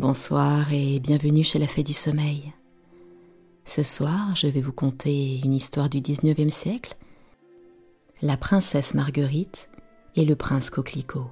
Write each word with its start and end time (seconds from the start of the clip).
Bonsoir 0.00 0.72
et 0.72 0.98
bienvenue 0.98 1.44
chez 1.44 1.58
la 1.58 1.66
Fée 1.66 1.82
du 1.82 1.92
Sommeil. 1.92 2.54
Ce 3.66 3.82
soir, 3.82 4.34
je 4.34 4.46
vais 4.46 4.62
vous 4.62 4.72
conter 4.72 5.40
une 5.44 5.52
histoire 5.52 5.90
du 5.90 5.98
19e 5.98 6.48
siècle, 6.48 6.96
la 8.22 8.38
princesse 8.38 8.94
Marguerite 8.94 9.68
et 10.16 10.24
le 10.24 10.36
prince 10.36 10.70
Coquelicot. 10.70 11.26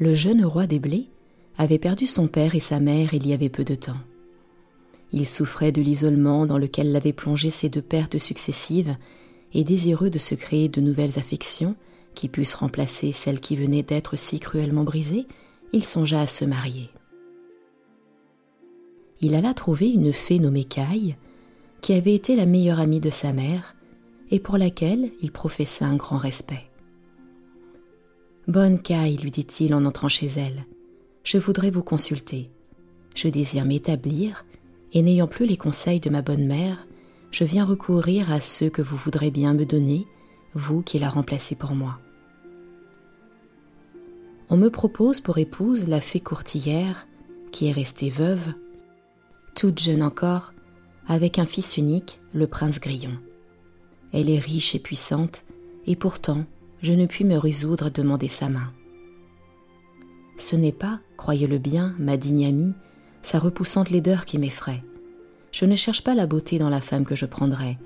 Le 0.00 0.12
jeune 0.12 0.44
roi 0.44 0.66
des 0.66 0.80
Blés 0.80 1.08
avait 1.56 1.78
perdu 1.78 2.08
son 2.08 2.26
père 2.26 2.56
et 2.56 2.60
sa 2.60 2.80
mère 2.80 3.14
il 3.14 3.28
y 3.28 3.32
avait 3.32 3.48
peu 3.48 3.62
de 3.62 3.76
temps. 3.76 4.00
Il 5.12 5.24
souffrait 5.24 5.70
de 5.70 5.82
l'isolement 5.82 6.46
dans 6.46 6.58
lequel 6.58 6.90
l'avaient 6.90 7.12
plongé 7.12 7.48
ses 7.48 7.68
deux 7.68 7.80
pertes 7.80 8.18
successives 8.18 8.96
et 9.54 9.62
désireux 9.62 10.10
de 10.10 10.18
se 10.18 10.34
créer 10.34 10.68
de 10.68 10.80
nouvelles 10.80 11.16
affections 11.20 11.76
qui 12.16 12.28
puissent 12.28 12.56
remplacer 12.56 13.12
celles 13.12 13.38
qui 13.38 13.54
venaient 13.54 13.84
d'être 13.84 14.18
si 14.18 14.40
cruellement 14.40 14.82
brisées, 14.82 15.28
il 15.72 15.84
songea 15.84 16.20
à 16.20 16.26
se 16.26 16.44
marier. 16.44 16.90
Il 19.20 19.34
alla 19.34 19.54
trouver 19.54 19.90
une 19.90 20.12
fée 20.12 20.38
nommée 20.38 20.64
Caille, 20.64 21.16
qui 21.80 21.92
avait 21.92 22.14
été 22.14 22.36
la 22.36 22.46
meilleure 22.46 22.80
amie 22.80 23.00
de 23.00 23.10
sa 23.10 23.32
mère 23.32 23.74
et 24.30 24.40
pour 24.40 24.58
laquelle 24.58 25.10
il 25.22 25.32
professa 25.32 25.86
un 25.86 25.96
grand 25.96 26.18
respect. 26.18 26.70
Bonne 28.48 28.80
Caille, 28.80 29.16
lui 29.16 29.30
dit-il 29.30 29.74
en 29.74 29.84
entrant 29.84 30.08
chez 30.08 30.26
elle, 30.26 30.64
je 31.22 31.38
voudrais 31.38 31.70
vous 31.70 31.82
consulter. 31.82 32.50
Je 33.14 33.28
désire 33.28 33.64
m'établir, 33.64 34.44
et 34.92 35.02
n'ayant 35.02 35.26
plus 35.26 35.46
les 35.46 35.56
conseils 35.56 36.00
de 36.00 36.10
ma 36.10 36.22
bonne 36.22 36.46
mère, 36.46 36.86
je 37.30 37.44
viens 37.44 37.64
recourir 37.64 38.32
à 38.32 38.40
ceux 38.40 38.70
que 38.70 38.82
vous 38.82 38.96
voudrez 38.96 39.30
bien 39.30 39.54
me 39.54 39.66
donner, 39.66 40.06
vous 40.54 40.82
qui 40.82 40.98
la 40.98 41.08
remplacez 41.08 41.54
pour 41.54 41.72
moi 41.72 41.98
on 44.50 44.56
me 44.56 44.68
propose 44.68 45.20
pour 45.20 45.38
épouse 45.38 45.86
la 45.86 46.00
fée 46.00 46.18
courtillère, 46.18 47.06
qui 47.52 47.68
est 47.68 47.72
restée 47.72 48.10
veuve, 48.10 48.52
toute 49.54 49.78
jeune 49.80 50.02
encore, 50.02 50.52
avec 51.06 51.38
un 51.38 51.46
fils 51.46 51.76
unique, 51.76 52.20
le 52.34 52.48
prince 52.48 52.80
Grillon. 52.80 53.16
Elle 54.12 54.28
est 54.28 54.40
riche 54.40 54.74
et 54.74 54.80
puissante, 54.80 55.44
et 55.86 55.94
pourtant 55.94 56.44
je 56.82 56.92
ne 56.92 57.06
puis 57.06 57.24
me 57.24 57.36
résoudre 57.36 57.86
à 57.86 57.90
demander 57.90 58.26
sa 58.26 58.48
main. 58.48 58.72
Ce 60.36 60.56
n'est 60.56 60.72
pas, 60.72 60.98
croyez-le 61.16 61.58
bien, 61.58 61.94
ma 61.98 62.16
digne 62.16 62.46
amie, 62.46 62.74
sa 63.22 63.38
repoussante 63.38 63.90
laideur 63.90 64.24
qui 64.24 64.38
m'effraie. 64.38 64.82
Je 65.52 65.64
ne 65.64 65.76
cherche 65.76 66.02
pas 66.02 66.14
la 66.14 66.26
beauté 66.26 66.58
dans 66.58 66.70
la 66.70 66.80
femme 66.80 67.04
que 67.04 67.14
je 67.14 67.26
prendrai. 67.26 67.78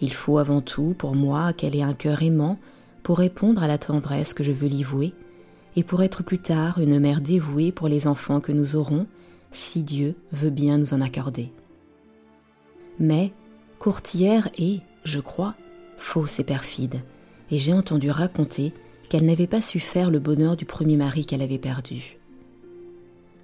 Il 0.00 0.12
faut 0.14 0.38
avant 0.38 0.60
tout, 0.60 0.94
pour 0.96 1.14
moi, 1.14 1.52
qu'elle 1.52 1.76
ait 1.76 1.82
un 1.82 1.94
cœur 1.94 2.22
aimant 2.22 2.58
pour 3.02 3.18
répondre 3.18 3.62
à 3.62 3.68
la 3.68 3.78
tendresse 3.78 4.32
que 4.32 4.44
je 4.44 4.52
veux 4.52 4.68
lui 4.68 4.82
vouer 4.82 5.12
et 5.76 5.84
pour 5.84 6.02
être 6.02 6.22
plus 6.22 6.38
tard 6.38 6.80
une 6.80 6.98
mère 6.98 7.20
dévouée 7.20 7.70
pour 7.70 7.88
les 7.88 8.06
enfants 8.06 8.40
que 8.40 8.52
nous 8.52 8.76
aurons, 8.76 9.06
si 9.52 9.82
Dieu 9.82 10.14
veut 10.32 10.50
bien 10.50 10.78
nous 10.78 10.94
en 10.94 11.00
accorder. 11.00 11.50
Mais 12.98 13.32
courtière 13.78 14.48
est, 14.58 14.80
je 15.04 15.20
crois, 15.20 15.54
fausse 15.98 16.40
et 16.40 16.44
perfide, 16.44 17.02
et 17.50 17.58
j'ai 17.58 17.74
entendu 17.74 18.10
raconter 18.10 18.72
qu'elle 19.08 19.26
n'avait 19.26 19.46
pas 19.46 19.60
su 19.60 19.78
faire 19.78 20.10
le 20.10 20.18
bonheur 20.18 20.56
du 20.56 20.64
premier 20.64 20.96
mari 20.96 21.26
qu'elle 21.26 21.42
avait 21.42 21.58
perdu. 21.58 22.18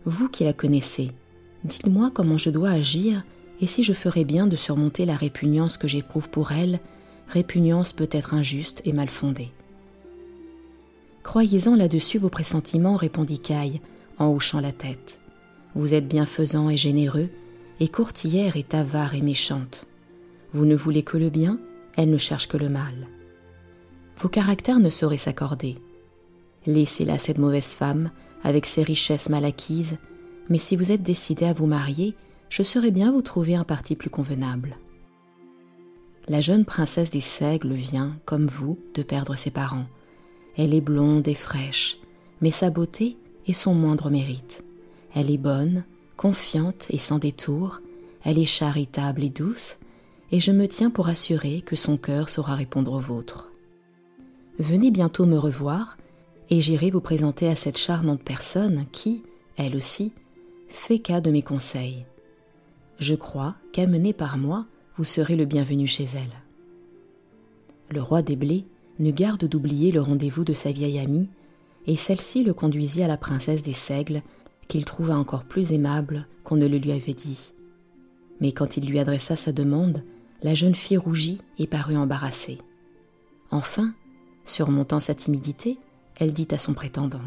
Vous 0.04 0.28
qui 0.28 0.44
la 0.44 0.52
connaissez, 0.52 1.10
dites-moi 1.64 2.10
comment 2.12 2.38
je 2.38 2.50
dois 2.50 2.70
agir 2.70 3.22
et 3.60 3.66
si 3.68 3.84
je 3.84 3.92
ferais 3.92 4.24
bien 4.24 4.48
de 4.48 4.56
surmonter 4.56 5.06
la 5.06 5.14
répugnance 5.14 5.76
que 5.76 5.86
j'éprouve 5.86 6.28
pour 6.28 6.50
elle, 6.50 6.80
répugnance 7.28 7.92
peut-être 7.92 8.34
injuste 8.34 8.82
et 8.84 8.92
mal 8.92 9.08
fondée. 9.08 9.52
Croyez-en 11.22 11.76
là-dessus 11.76 12.18
vos 12.18 12.28
pressentiments, 12.28 12.96
répondit 12.96 13.40
Caille, 13.40 13.80
en 14.18 14.28
hochant 14.28 14.60
la 14.60 14.72
tête. 14.72 15.20
Vous 15.74 15.94
êtes 15.94 16.08
bienfaisant 16.08 16.68
et 16.68 16.76
généreux, 16.76 17.30
et 17.80 17.88
courtière 17.88 18.56
est 18.56 18.74
avare 18.74 19.14
et 19.14 19.22
méchante. 19.22 19.86
Vous 20.52 20.66
ne 20.66 20.76
voulez 20.76 21.02
que 21.02 21.16
le 21.16 21.30
bien, 21.30 21.58
elle 21.96 22.10
ne 22.10 22.18
cherche 22.18 22.48
que 22.48 22.56
le 22.56 22.68
mal. 22.68 23.08
Vos 24.18 24.28
caractères 24.28 24.80
ne 24.80 24.90
sauraient 24.90 25.16
s'accorder. 25.16 25.76
Laissez-la 26.66 27.18
cette 27.18 27.38
mauvaise 27.38 27.74
femme, 27.74 28.10
avec 28.42 28.66
ses 28.66 28.82
richesses 28.82 29.28
mal 29.28 29.44
acquises, 29.44 29.98
mais 30.48 30.58
si 30.58 30.76
vous 30.76 30.92
êtes 30.92 31.02
décidé 31.02 31.46
à 31.46 31.52
vous 31.52 31.66
marier, 31.66 32.14
je 32.48 32.62
saurais 32.62 32.90
bien 32.90 33.12
vous 33.12 33.22
trouver 33.22 33.54
un 33.54 33.64
parti 33.64 33.96
plus 33.96 34.10
convenable. 34.10 34.76
La 36.28 36.40
jeune 36.40 36.64
princesse 36.64 37.10
des 37.10 37.20
Seigles 37.20 37.72
vient, 37.72 38.12
comme 38.26 38.46
vous, 38.46 38.78
de 38.94 39.02
perdre 39.02 39.34
ses 39.34 39.50
parents. 39.50 39.86
Elle 40.56 40.74
est 40.74 40.80
blonde 40.80 41.26
et 41.28 41.34
fraîche, 41.34 41.98
mais 42.40 42.50
sa 42.50 42.70
beauté 42.70 43.16
est 43.46 43.52
son 43.52 43.74
moindre 43.74 44.10
mérite. 44.10 44.64
Elle 45.14 45.30
est 45.30 45.38
bonne, 45.38 45.84
confiante 46.16 46.86
et 46.90 46.98
sans 46.98 47.18
détour, 47.18 47.80
elle 48.24 48.38
est 48.38 48.44
charitable 48.44 49.24
et 49.24 49.30
douce, 49.30 49.78
et 50.30 50.40
je 50.40 50.52
me 50.52 50.66
tiens 50.66 50.90
pour 50.90 51.08
assurer 51.08 51.62
que 51.62 51.76
son 51.76 51.96
cœur 51.96 52.28
saura 52.28 52.54
répondre 52.54 52.92
au 52.92 53.00
vôtre. 53.00 53.50
Venez 54.58 54.90
bientôt 54.90 55.26
me 55.26 55.38
revoir, 55.38 55.96
et 56.50 56.60
j'irai 56.60 56.90
vous 56.90 57.00
présenter 57.00 57.48
à 57.48 57.56
cette 57.56 57.78
charmante 57.78 58.22
personne 58.22 58.84
qui, 58.92 59.22
elle 59.56 59.76
aussi, 59.76 60.12
fait 60.68 60.98
cas 60.98 61.20
de 61.20 61.30
mes 61.30 61.42
conseils. 61.42 62.04
Je 62.98 63.14
crois 63.14 63.56
qu'amené 63.72 64.12
par 64.12 64.38
moi, 64.38 64.66
vous 64.96 65.04
serez 65.04 65.36
le 65.36 65.44
bienvenu 65.44 65.86
chez 65.86 66.04
elle. 66.14 66.42
Le 67.90 68.00
roi 68.00 68.22
des 68.22 68.36
blés 68.36 68.64
ne 69.02 69.10
garde 69.10 69.44
d'oublier 69.44 69.92
le 69.92 70.00
rendez-vous 70.00 70.44
de 70.44 70.54
sa 70.54 70.72
vieille 70.72 70.98
amie, 70.98 71.28
et 71.86 71.96
celle-ci 71.96 72.44
le 72.44 72.54
conduisit 72.54 73.02
à 73.02 73.08
la 73.08 73.16
princesse 73.16 73.62
des 73.62 73.72
Seigles, 73.72 74.22
qu'il 74.68 74.84
trouva 74.84 75.16
encore 75.16 75.44
plus 75.44 75.72
aimable 75.72 76.26
qu'on 76.44 76.56
ne 76.56 76.66
le 76.66 76.78
lui 76.78 76.92
avait 76.92 77.14
dit. 77.14 77.52
Mais 78.40 78.52
quand 78.52 78.76
il 78.76 78.86
lui 78.86 78.98
adressa 78.98 79.36
sa 79.36 79.52
demande, 79.52 80.04
la 80.42 80.54
jeune 80.54 80.74
fille 80.74 80.96
rougit 80.96 81.40
et 81.58 81.66
parut 81.66 81.96
embarrassée. 81.96 82.58
Enfin, 83.50 83.94
surmontant 84.44 85.00
sa 85.00 85.14
timidité, 85.14 85.78
elle 86.16 86.32
dit 86.32 86.48
à 86.50 86.58
son 86.58 86.74
prétendant 86.74 87.20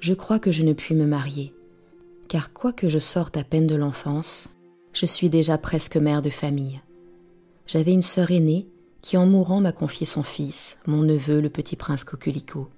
Je 0.00 0.14
crois 0.14 0.38
que 0.38 0.52
je 0.52 0.62
ne 0.62 0.72
puis 0.72 0.94
me 0.94 1.06
marier, 1.06 1.52
car 2.28 2.52
quoique 2.52 2.88
je 2.88 2.98
sorte 2.98 3.36
à 3.36 3.44
peine 3.44 3.66
de 3.66 3.74
l'enfance, 3.74 4.48
je 4.92 5.06
suis 5.06 5.28
déjà 5.28 5.58
presque 5.58 5.96
mère 5.96 6.22
de 6.22 6.30
famille. 6.30 6.80
J'avais 7.66 7.92
une 7.92 8.02
sœur 8.02 8.30
aînée 8.30 8.66
qui 9.02 9.16
en 9.16 9.26
mourant 9.26 9.60
m'a 9.60 9.72
confié 9.72 10.06
son 10.06 10.22
fils, 10.22 10.78
mon 10.86 11.02
neveu, 11.02 11.40
le 11.40 11.50
petit 11.50 11.76
prince 11.76 12.04
Coquelicot. 12.04 12.68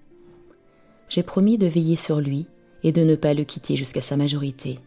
J'ai 1.08 1.22
promis 1.22 1.58
de 1.58 1.66
veiller 1.66 1.96
sur 1.96 2.20
lui 2.20 2.46
et 2.82 2.92
de 2.92 3.04
ne 3.04 3.16
pas 3.16 3.34
le 3.34 3.44
quitter 3.44 3.76
jusqu'à 3.76 4.00
sa 4.00 4.16
majorité. 4.16 4.78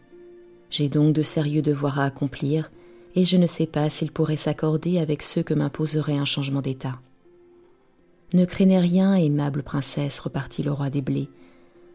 J'ai 0.70 0.88
donc 0.88 1.12
de 1.12 1.22
sérieux 1.22 1.62
devoirs 1.62 2.00
à 2.00 2.04
accomplir, 2.04 2.70
et 3.14 3.24
je 3.24 3.36
ne 3.36 3.46
sais 3.46 3.66
pas 3.66 3.88
s'il 3.88 4.10
pourrait 4.10 4.36
s'accorder 4.36 4.98
avec 4.98 5.22
ceux 5.22 5.42
que 5.42 5.54
m'imposerait 5.54 6.18
un 6.18 6.24
changement 6.24 6.60
d'état. 6.60 6.98
Ne 8.34 8.44
craignez 8.44 8.80
rien, 8.80 9.14
aimable 9.14 9.62
princesse, 9.62 10.18
repartit 10.20 10.62
le 10.62 10.72
roi 10.72 10.90
des 10.90 11.00
blés. 11.00 11.28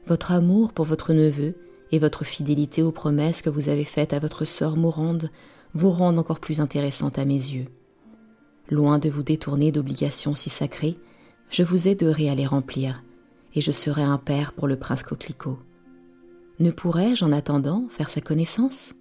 Votre 0.08 0.32
amour 0.32 0.74
pour 0.74 0.86
votre 0.86 1.14
neveu 1.14 1.56
et 1.92 2.00
votre 2.00 2.24
fidélité 2.24 2.82
aux 2.82 2.92
promesses 2.92 3.42
que 3.42 3.50
vous 3.50 3.70
avez 3.70 3.84
faites 3.84 4.14
à 4.14 4.20
votre 4.20 4.46
sœur 4.46 4.78
mourante 4.78 5.26
vous 5.74 5.92
rendent 5.92 6.20
encore 6.20 6.40
plus 6.40 6.62
intéressante 6.62 7.20
à 7.20 7.26
mes 7.26 7.34
yeux. 7.34 7.66
Loin 8.72 9.00
de 9.00 9.10
vous 9.10 9.22
détourner 9.22 9.74
d'obligations 9.74 10.34
si 10.34 10.50
sacrées, 10.50 10.98
je 11.50 11.62
vous 11.62 11.90
aiderai 11.90 12.30
à 12.30 12.36
les 12.36 12.48
remplir, 12.48 13.04
et 13.54 13.60
je 13.60 13.74
serai 13.74 14.02
un 14.02 14.18
père 14.18 14.54
pour 14.54 14.66
le 14.66 14.78
prince 14.78 15.04
Coquelicot. 15.04 15.60
Ne 16.60 16.72
pourrais-je, 16.72 17.26
en 17.26 17.34
attendant, 17.34 17.88
faire 17.90 18.08
sa 18.08 18.22
connaissance? 18.22 18.96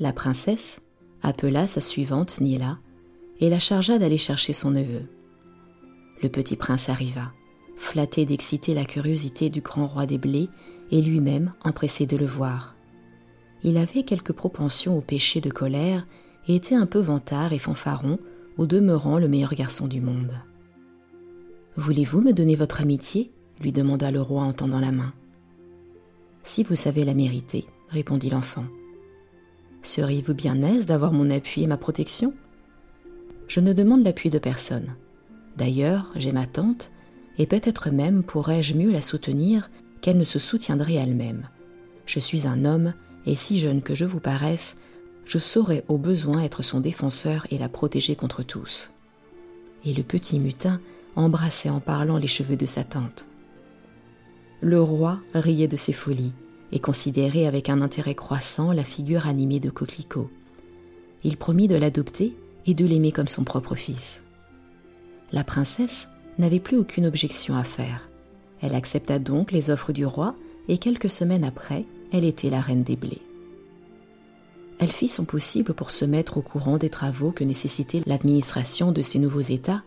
La 0.00 0.12
princesse 0.12 0.80
appela 1.22 1.68
sa 1.68 1.80
suivante 1.80 2.40
Niela 2.40 2.78
et 3.38 3.48
la 3.48 3.60
chargea 3.60 3.96
d'aller 4.00 4.18
chercher 4.18 4.52
son 4.52 4.72
neveu. 4.72 5.04
Le 6.20 6.28
petit 6.28 6.56
prince 6.56 6.88
arriva, 6.88 7.32
flatté 7.76 8.24
d'exciter 8.24 8.74
la 8.74 8.84
curiosité 8.84 9.50
du 9.50 9.60
grand 9.60 9.86
roi 9.86 10.04
des 10.04 10.18
blés 10.18 10.48
et 10.90 11.00
lui-même 11.00 11.54
empressé 11.62 12.06
de 12.06 12.16
le 12.16 12.26
voir. 12.26 12.74
Il 13.62 13.78
avait 13.78 14.02
quelque 14.02 14.32
propension 14.32 14.98
au 14.98 15.00
péché 15.00 15.40
de 15.40 15.50
colère 15.50 16.08
et 16.48 16.56
était 16.56 16.74
un 16.74 16.86
peu 16.86 16.98
vantard 16.98 17.52
et 17.52 17.58
fanfaron, 17.58 18.18
au 18.56 18.66
demeurant 18.66 19.18
le 19.18 19.28
meilleur 19.28 19.54
garçon 19.54 19.86
du 19.86 20.00
monde. 20.00 20.32
Voulez-vous 21.76 22.22
me 22.22 22.32
donner 22.32 22.54
votre 22.54 22.80
amitié? 22.80 23.32
lui 23.60 23.72
demanda 23.72 24.10
le 24.10 24.20
roi 24.20 24.42
en 24.42 24.52
tendant 24.52 24.80
la 24.80 24.92
main. 24.92 25.12
Si 26.42 26.62
vous 26.62 26.76
savez 26.76 27.04
la 27.04 27.14
mériter, 27.14 27.66
répondit 27.88 28.30
l'enfant. 28.30 28.64
Seriez-vous 29.82 30.34
bien 30.34 30.62
aise 30.62 30.86
d'avoir 30.86 31.12
mon 31.12 31.30
appui 31.30 31.62
et 31.62 31.66
ma 31.66 31.76
protection? 31.76 32.34
Je 33.48 33.60
ne 33.60 33.72
demande 33.72 34.04
l'appui 34.04 34.30
de 34.30 34.38
personne. 34.38 34.96
D'ailleurs, 35.56 36.10
j'ai 36.16 36.32
ma 36.32 36.46
tante, 36.46 36.90
et 37.38 37.46
peut-être 37.46 37.90
même 37.90 38.22
pourrais-je 38.22 38.74
mieux 38.74 38.92
la 38.92 39.00
soutenir 39.00 39.70
qu'elle 40.00 40.18
ne 40.18 40.24
se 40.24 40.38
soutiendrait 40.38 40.94
elle-même. 40.94 41.48
Je 42.04 42.20
suis 42.20 42.46
un 42.46 42.64
homme, 42.64 42.94
et 43.26 43.34
si 43.36 43.58
jeune 43.58 43.82
que 43.82 43.94
je 43.94 44.04
vous 44.04 44.20
paraisse, 44.20 44.76
je 45.26 45.38
saurais 45.38 45.84
au 45.88 45.98
besoin 45.98 46.42
être 46.42 46.62
son 46.62 46.80
défenseur 46.80 47.46
et 47.50 47.58
la 47.58 47.68
protéger 47.68 48.16
contre 48.16 48.42
tous. 48.42 48.92
Et 49.84 49.92
le 49.92 50.02
petit 50.02 50.38
mutin 50.38 50.80
embrassait 51.16 51.68
en 51.68 51.80
parlant 51.80 52.16
les 52.16 52.26
cheveux 52.26 52.56
de 52.56 52.66
sa 52.66 52.84
tante. 52.84 53.28
Le 54.60 54.80
roi 54.80 55.20
riait 55.34 55.68
de 55.68 55.76
ses 55.76 55.92
folies 55.92 56.32
et 56.72 56.78
considérait 56.78 57.46
avec 57.46 57.68
un 57.68 57.82
intérêt 57.82 58.14
croissant 58.14 58.72
la 58.72 58.84
figure 58.84 59.26
animée 59.26 59.60
de 59.60 59.70
Coquelicot. 59.70 60.30
Il 61.24 61.36
promit 61.36 61.68
de 61.68 61.76
l'adopter 61.76 62.36
et 62.64 62.74
de 62.74 62.86
l'aimer 62.86 63.12
comme 63.12 63.28
son 63.28 63.44
propre 63.44 63.74
fils. 63.74 64.22
La 65.32 65.44
princesse 65.44 66.08
n'avait 66.38 66.60
plus 66.60 66.76
aucune 66.76 67.06
objection 67.06 67.56
à 67.56 67.64
faire. 67.64 68.08
Elle 68.60 68.74
accepta 68.74 69.18
donc 69.18 69.52
les 69.52 69.70
offres 69.70 69.92
du 69.92 70.06
roi 70.06 70.36
et 70.68 70.78
quelques 70.78 71.10
semaines 71.10 71.44
après, 71.44 71.84
elle 72.12 72.24
était 72.24 72.50
la 72.50 72.60
reine 72.60 72.82
des 72.82 72.96
blés. 72.96 73.22
Elle 74.78 74.92
fit 74.92 75.08
son 75.08 75.24
possible 75.24 75.72
pour 75.72 75.90
se 75.90 76.04
mettre 76.04 76.36
au 76.36 76.42
courant 76.42 76.76
des 76.76 76.90
travaux 76.90 77.32
que 77.32 77.44
nécessitait 77.44 78.02
l'administration 78.06 78.92
de 78.92 79.02
ces 79.02 79.18
nouveaux 79.18 79.40
États 79.40 79.82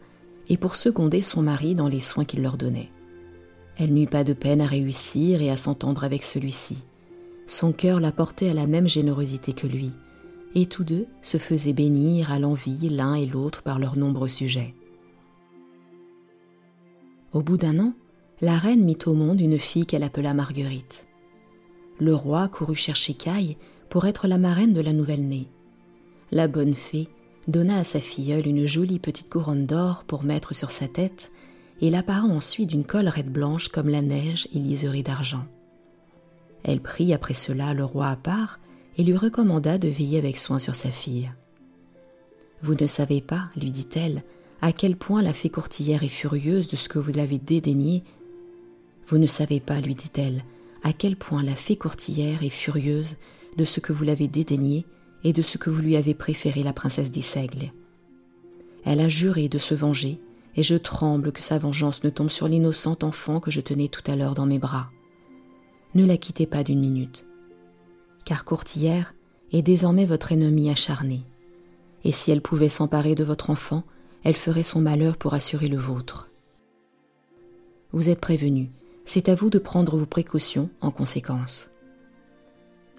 et 0.48 0.58
pour 0.58 0.76
seconder 0.76 1.22
son 1.22 1.44
mari 1.44 1.76
dans 1.76 1.88
les 1.88 2.00
soins 2.00 2.26
qu'il 2.26 2.42
leur 2.42 2.58
donnait. 2.58 2.90
Elle 3.78 3.94
n'eut 3.94 4.08
pas 4.08 4.24
de 4.24 4.34
peine 4.34 4.62
à 4.62 4.66
réussir 4.66 5.42
et 5.42 5.50
à 5.50 5.58
s'entendre 5.58 6.04
avec 6.04 6.24
celui-ci. 6.24 6.86
Son 7.46 7.72
cœur 7.72 8.00
la 8.00 8.12
portait 8.12 8.50
à 8.50 8.54
la 8.54 8.68
même 8.68 8.88
générosité 8.88 9.54
que 9.54 9.68
lui, 9.68 9.92
et 10.56 10.66
tous 10.66 10.84
deux 10.84 11.06
se 11.22 11.38
faisaient 11.38 11.74
bénir 11.74 12.32
à 12.32 12.40
l'envie 12.40 12.90
l'un 12.90 13.14
et 13.14 13.26
l'autre 13.26 13.62
par 13.62 13.80
leurs 13.80 13.98
nombreux 13.98 14.28
sujets. 14.28 14.74
Au 17.32 17.44
bout 17.44 17.58
d'un 17.58 17.80
an, 17.80 17.94
la 18.42 18.58
reine 18.58 18.84
mit 18.84 18.98
au 19.06 19.14
monde 19.14 19.40
une 19.40 19.60
fille 19.60 19.86
qu'elle 19.86 20.04
appela 20.04 20.34
Marguerite. 20.34 21.06
Le 22.00 22.16
roi 22.16 22.48
courut 22.48 22.76
chercher 22.76 23.14
Caille 23.14 23.58
pour 23.90 24.06
être 24.06 24.28
la 24.28 24.38
marraine 24.38 24.74
de 24.74 24.82
la 24.82 24.94
nouvelle-née. 24.94 25.48
La 26.32 26.48
bonne 26.48 26.76
fée 26.76 27.10
donna 27.48 27.80
à 27.80 27.84
sa 27.84 28.00
filleule 28.00 28.48
une 28.48 28.68
jolie 28.68 29.00
petite 29.00 29.30
couronne 29.30 29.66
d'or 29.66 30.04
pour 30.06 30.24
mettre 30.24 30.54
sur 30.54 30.70
sa 30.70 30.88
tête 30.88 31.32
et 31.82 31.90
l'appara 31.90 32.28
ensuite 32.28 32.70
d'une 32.70 32.84
collerette 32.84 33.32
blanche 33.32 33.70
comme 33.70 33.90
la 33.90 34.02
neige 34.02 34.48
et 34.54 34.60
liserée 34.60 35.04
d'argent. 35.04 35.46
Elle 36.64 36.82
prit 36.82 37.14
après 37.14 37.34
cela 37.34 37.74
le 37.74 37.84
roi 37.84 38.08
à 38.08 38.16
part 38.16 38.60
et 38.98 39.04
lui 39.04 39.16
recommanda 39.16 39.78
de 39.78 39.88
veiller 39.88 40.20
avec 40.20 40.38
soin 40.38 40.60
sur 40.60 40.76
sa 40.76 40.92
fille. 40.92 41.32
Vous 42.62 42.76
ne 42.76 42.88
savez 42.88 43.22
pas, 43.22 43.50
lui 43.56 43.72
dit-elle, 43.72 44.24
à 44.62 44.74
quel 44.74 44.98
point 44.98 45.22
la 45.22 45.32
fée 45.32 45.50
courtière 45.50 46.04
est 46.04 46.10
furieuse 46.10 46.68
de 46.68 46.76
ce 46.76 46.90
que 46.90 47.00
vous 47.00 47.14
l'avez 47.14 47.40
dédaigné. 47.40 48.04
Vous 49.08 49.18
ne 49.18 49.28
savez 49.28 49.62
pas, 49.62 49.80
lui 49.80 49.96
dit-elle, 49.96 50.44
à 50.84 50.92
quel 50.92 51.16
point 51.16 51.44
la 51.44 51.56
fée 51.56 51.78
courtière 51.78 52.44
est 52.44 52.50
furieuse 52.50 53.16
de 53.58 53.66
ce 53.66 53.80
que 53.80 53.94
vous 53.94 54.04
l'avez 54.04 54.28
dédaigné 54.28 54.86
et 55.24 55.34
de 55.34 55.42
ce 55.42 55.58
que 55.58 55.70
vous 55.70 55.82
lui 55.82 55.96
avez 55.96 56.14
préféré 56.14 56.64
la 56.64 56.74
princesse 56.74 57.12
des. 57.12 57.22
Elle 58.86 59.02
a 59.02 59.10
juré 59.10 59.50
de 59.50 59.58
se 59.58 59.76
venger, 59.76 60.20
et 60.56 60.64
je 60.64 60.76
tremble 60.76 61.32
que 61.32 61.42
sa 61.42 61.60
vengeance 61.60 62.04
ne 62.04 62.10
tombe 62.10 62.30
sur 62.30 62.48
l'innocent 62.48 62.98
enfant 63.04 63.40
que 63.40 63.52
je 63.52 63.62
tenais 63.62 63.88
tout 63.88 64.10
à 64.10 64.16
l'heure 64.16 64.34
dans 64.34 64.46
mes 64.46 64.60
bras. 64.60 64.90
Ne 65.96 66.06
la 66.06 66.18
quittez 66.18 66.46
pas 66.46 66.64
d'une 66.64 66.80
minute, 66.80 67.26
car 68.26 68.46
Courtière 68.46 69.14
est 69.52 69.62
désormais 69.62 70.06
votre 70.06 70.32
ennemie 70.32 70.70
acharnée, 70.70 71.24
et 72.04 72.12
si 72.12 72.32
elle 72.32 72.42
pouvait 72.42 72.70
s'emparer 72.70 73.16
de 73.16 73.24
votre 73.24 73.50
enfant, 73.50 73.84
elle 74.24 74.36
ferait 74.36 74.64
son 74.64 74.82
malheur 74.82 75.18
pour 75.18 75.34
assurer 75.34 75.68
le 75.68 75.78
vôtre. 75.78 76.30
Vous 77.92 78.10
êtes 78.10 78.22
prévenu, 78.22 78.72
c'est 79.06 79.30
à 79.30 79.36
vous 79.36 79.50
de 79.50 79.60
prendre 79.60 79.98
vos 79.98 80.06
précautions 80.06 80.70
en 80.82 80.92
conséquence. 80.92 81.72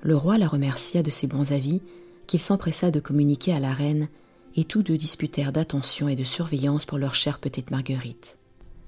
Le 0.03 0.17
roi 0.17 0.39
la 0.39 0.49
remercia 0.49 1.03
de 1.03 1.11
ses 1.11 1.27
bons 1.27 1.53
avis 1.53 1.83
qu'il 2.27 2.41
s'empressa 2.41 2.91
de 2.91 3.01
communiquer 3.01 3.53
à 3.53 3.61
la 3.61 3.73
reine, 3.73 4.09
et 4.57 4.65
tous 4.65 4.83
deux 4.83 4.97
disputèrent 4.97 5.53
d'attention 5.53 6.09
et 6.09 6.17
de 6.17 6.25
surveillance 6.25 6.85
pour 6.85 6.99
leur 6.99 7.15
chère 7.15 7.39
petite 7.39 7.71
Marguerite. 7.71 8.39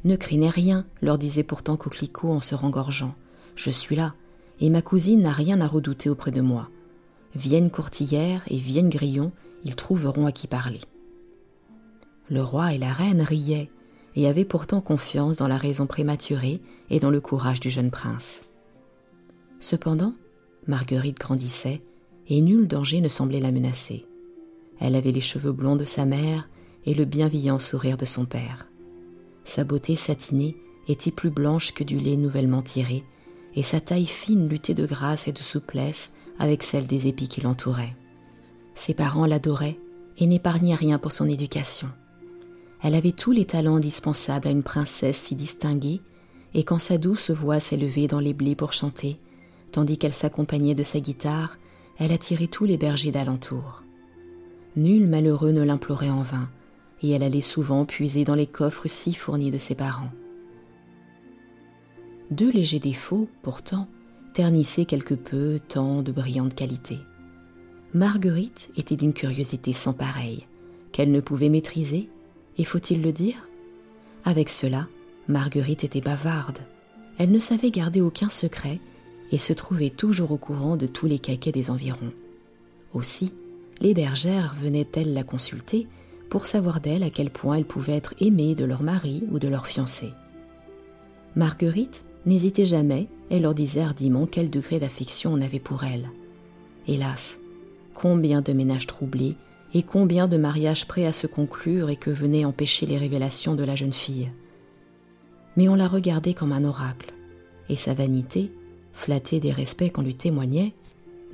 Ne 0.05 0.17
craignez 0.17 0.49
rien, 0.49 0.87
leur 1.01 1.19
disait 1.19 1.45
pourtant 1.45 1.77
Coquelicot 1.77 2.31
en 2.31 2.41
se 2.41 2.55
rengorgeant. 2.55 3.15
Je 3.55 3.71
suis 3.71 3.95
là, 3.95 4.15
et 4.61 4.71
ma 4.71 4.83
cousine 4.83 5.23
n'a 5.23 5.33
rien 5.33 5.61
à 5.61 5.67
redouter 5.67 6.09
auprès 6.09 6.31
de 6.31 6.41
moi. 6.41 6.69
Vienne 7.35 7.71
Courtillère 7.71 8.43
et 8.49 8.57
Vienne 8.57 8.89
Grillon, 8.91 9.33
ils 9.65 9.77
trouveront 9.77 10.27
à 10.27 10.33
qui 10.33 10.47
parler. 10.47 10.81
Le 12.29 12.43
roi 12.43 12.73
et 12.73 12.79
la 12.79 12.93
reine 12.93 13.23
riaient, 13.23 13.71
et 14.15 14.29
avaient 14.29 14.45
pourtant 14.45 14.81
confiance 14.81 15.39
dans 15.39 15.49
la 15.49 15.57
raison 15.57 15.87
prématurée 15.87 16.61
et 16.91 17.01
dans 17.01 17.11
le 17.11 17.21
courage 17.21 17.61
du 17.61 17.71
jeune 17.71 17.91
prince. 17.91 18.43
Cependant, 19.59 20.15
Marguerite 20.67 21.19
grandissait, 21.19 21.83
et 22.29 22.41
nul 22.41 22.69
danger 22.69 23.01
ne 23.01 23.09
semblait 23.09 23.41
la 23.41 23.53
menacer. 23.53 24.07
Elle 24.79 24.95
avait 24.95 25.13
les 25.13 25.21
cheveux 25.21 25.53
blonds 25.53 25.77
de 25.77 25.85
sa 25.85 26.05
mère 26.05 26.49
et 26.87 26.95
le 26.95 27.05
bienveillant 27.05 27.59
sourire 27.59 27.97
de 27.97 28.05
son 28.05 28.25
père. 28.25 28.69
Sa 29.45 29.65
beauté 29.65 29.97
satinée 29.97 30.57
était 30.89 31.11
plus 31.11 31.31
blanche 31.31 31.73
que 31.73 31.85
du 31.85 31.99
lait 31.99 32.17
nouvellement 32.17 32.63
tiré, 32.63 33.05
et 33.55 33.63
sa 33.63 33.81
taille 33.81 34.07
fine 34.07 34.49
luttait 34.49 34.75
de 34.75 34.87
grâce 34.87 35.29
et 35.29 35.33
de 35.33 35.43
souplesse 35.43 36.13
avec 36.39 36.63
celle 36.63 36.87
des 36.87 37.07
épis 37.07 37.29
qui 37.29 37.41
l'entouraient. 37.41 37.97
Ses 38.75 38.95
parents 38.95 39.27
l'adoraient 39.27 39.79
et 40.19 40.27
n'épargnaient 40.27 40.75
rien 40.75 40.99
pour 40.99 41.13
son 41.13 41.29
éducation. 41.29 41.89
Elle 42.83 42.95
avait 42.95 43.13
tous 43.13 43.33
les 43.33 43.45
talents 43.45 43.77
indispensables 43.77 44.49
à 44.49 44.51
une 44.51 44.63
princesse 44.63 45.19
si 45.19 45.37
distinguée, 45.37 46.01
et 46.55 46.65
quand 46.65 46.79
sa 46.79 46.99
douce 46.99 47.31
voix 47.31 47.61
s'élevait 47.61 48.09
dans 48.09 48.21
les 48.21 48.35
blés 48.35 48.57
pour 48.57 48.73
chanter, 48.73 49.19
tandis 49.73 49.99
qu'elle 49.99 50.13
s'accompagnait 50.13 50.75
de 50.75 50.83
sa 50.83 51.01
guitare, 51.01 51.59
elle 51.99 52.13
attirait 52.13 52.47
tous 52.47 52.65
les 52.65 52.77
bergers 52.77 53.11
d'alentour. 53.11 53.83
Nul 54.77 55.07
malheureux 55.07 55.53
ne 55.53 55.63
l'implorait 55.63 56.11
en 56.11 56.23
vain, 56.23 56.49
et 57.03 57.11
elle 57.11 57.23
allait 57.23 57.41
souvent 57.41 57.85
puiser 57.85 58.25
dans 58.25 58.35
les 58.35 58.47
coffres 58.47 58.87
si 58.87 59.13
fournis 59.13 59.51
de 59.51 59.59
ses 59.59 59.75
parents. 59.75 60.13
Deux 62.31 62.51
légers 62.51 62.79
défauts, 62.79 63.29
pourtant, 63.43 63.89
ternissaient 64.33 64.87
quelque 64.87 65.15
peu 65.15 65.61
tant 65.69 66.03
de 66.03 66.13
brillantes 66.13 66.55
qualités. 66.55 67.01
Marguerite 67.93 68.71
était 68.77 68.97
d'une 68.97 69.13
curiosité 69.13 69.73
sans 69.73 69.93
pareille, 69.93 70.47
qu'elle 70.93 71.11
ne 71.11 71.21
pouvait 71.21 71.51
maîtriser, 71.51 72.09
et 72.57 72.65
faut-il 72.65 73.03
le 73.03 73.13
dire? 73.13 73.51
Avec 74.25 74.49
cela, 74.49 74.89
Marguerite 75.29 75.85
était 75.85 76.01
bavarde. 76.01 76.59
Elle 77.19 77.31
ne 77.31 77.39
savait 77.39 77.71
garder 77.71 78.01
aucun 78.01 78.29
secret 78.29 78.81
et 79.33 79.39
se 79.39 79.53
trouvait 79.53 79.91
toujours 79.91 80.31
au 80.31 80.37
courant 80.37 80.77
de 80.77 80.87
tous 80.87 81.07
les 81.07 81.19
caquets 81.19 81.53
des 81.53 81.71
environs. 81.71 82.13
Aussi, 82.93 83.35
les 83.81 83.95
bergères 83.95 84.55
venaient-elles 84.55 85.15
la 85.15 85.25
consulter 85.25 85.89
pour 86.29 86.47
savoir 86.47 86.81
d'elle 86.81 87.03
à 87.03 87.11
quel 87.11 87.31
point 87.31 87.57
elle 87.57 87.65
pouvait 87.65 87.97
être 87.97 88.15
aimée 88.21 88.55
de 88.55 88.65
leur 88.65 88.83
mari 88.83 89.25
ou 89.31 89.39
de 89.39 89.49
leur 89.49 89.67
fiancé. 89.67 90.13
Marguerite 91.35 92.05
n'hésitait 92.27 92.67
jamais 92.67 93.09
et 93.31 93.41
leur 93.41 93.55
disait 93.55 93.81
hardiment 93.81 94.27
quel 94.27 94.51
degré 94.51 94.79
d'affection 94.79 95.33
on 95.33 95.41
avait 95.41 95.59
pour 95.59 95.85
elle. 95.85 96.11
Hélas, 96.87 97.39
combien 97.95 98.43
de 98.43 98.53
ménages 98.53 98.87
troublés 98.87 99.37
et 99.75 99.83
combien 99.83 100.29
de 100.29 100.37
mariages 100.37 100.87
prêts 100.87 101.07
à 101.07 101.13
se 101.13 101.27
conclure 101.27 101.89
et 101.89 101.97
que 101.97 102.11
venaient 102.11 102.45
empêcher 102.45 102.85
les 102.85 102.99
révélations 102.99 103.55
de 103.55 103.65
la 103.65 103.75
jeune 103.75 103.93
fille. 103.93 104.31
Mais 105.57 105.69
on 105.69 105.75
la 105.75 105.89
regardait 105.89 106.35
comme 106.35 106.53
un 106.53 106.65
oracle, 106.65 107.13
et 107.69 107.77
sa 107.77 107.95
vanité 107.95 108.53
flattée 108.93 109.41
des 109.41 109.53
respects 109.53 109.91
qu'on 109.93 110.03
lui 110.03 110.15
témoignait, 110.15 110.75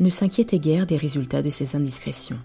ne 0.00 0.10
s'inquiétait 0.10 0.58
guère 0.58 0.86
des 0.86 0.96
résultats 0.96 1.42
de 1.42 1.50
ses 1.50 1.76
indiscrétions. 1.76 2.38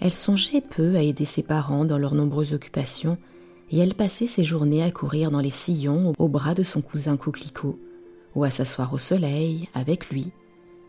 Elle 0.00 0.12
songeait 0.12 0.60
peu 0.60 0.96
à 0.96 1.02
aider 1.02 1.24
ses 1.24 1.42
parents 1.42 1.84
dans 1.84 1.98
leurs 1.98 2.14
nombreuses 2.14 2.52
occupations, 2.52 3.18
et 3.70 3.78
elle 3.78 3.94
passait 3.94 4.26
ses 4.26 4.44
journées 4.44 4.82
à 4.82 4.90
courir 4.90 5.30
dans 5.30 5.40
les 5.40 5.50
sillons 5.50 6.12
au 6.18 6.28
bras 6.28 6.54
de 6.54 6.62
son 6.62 6.82
cousin 6.82 7.16
Coquelicot, 7.16 7.78
ou 8.34 8.44
à 8.44 8.50
s'asseoir 8.50 8.92
au 8.92 8.98
soleil 8.98 9.68
avec 9.74 10.10
lui, 10.10 10.32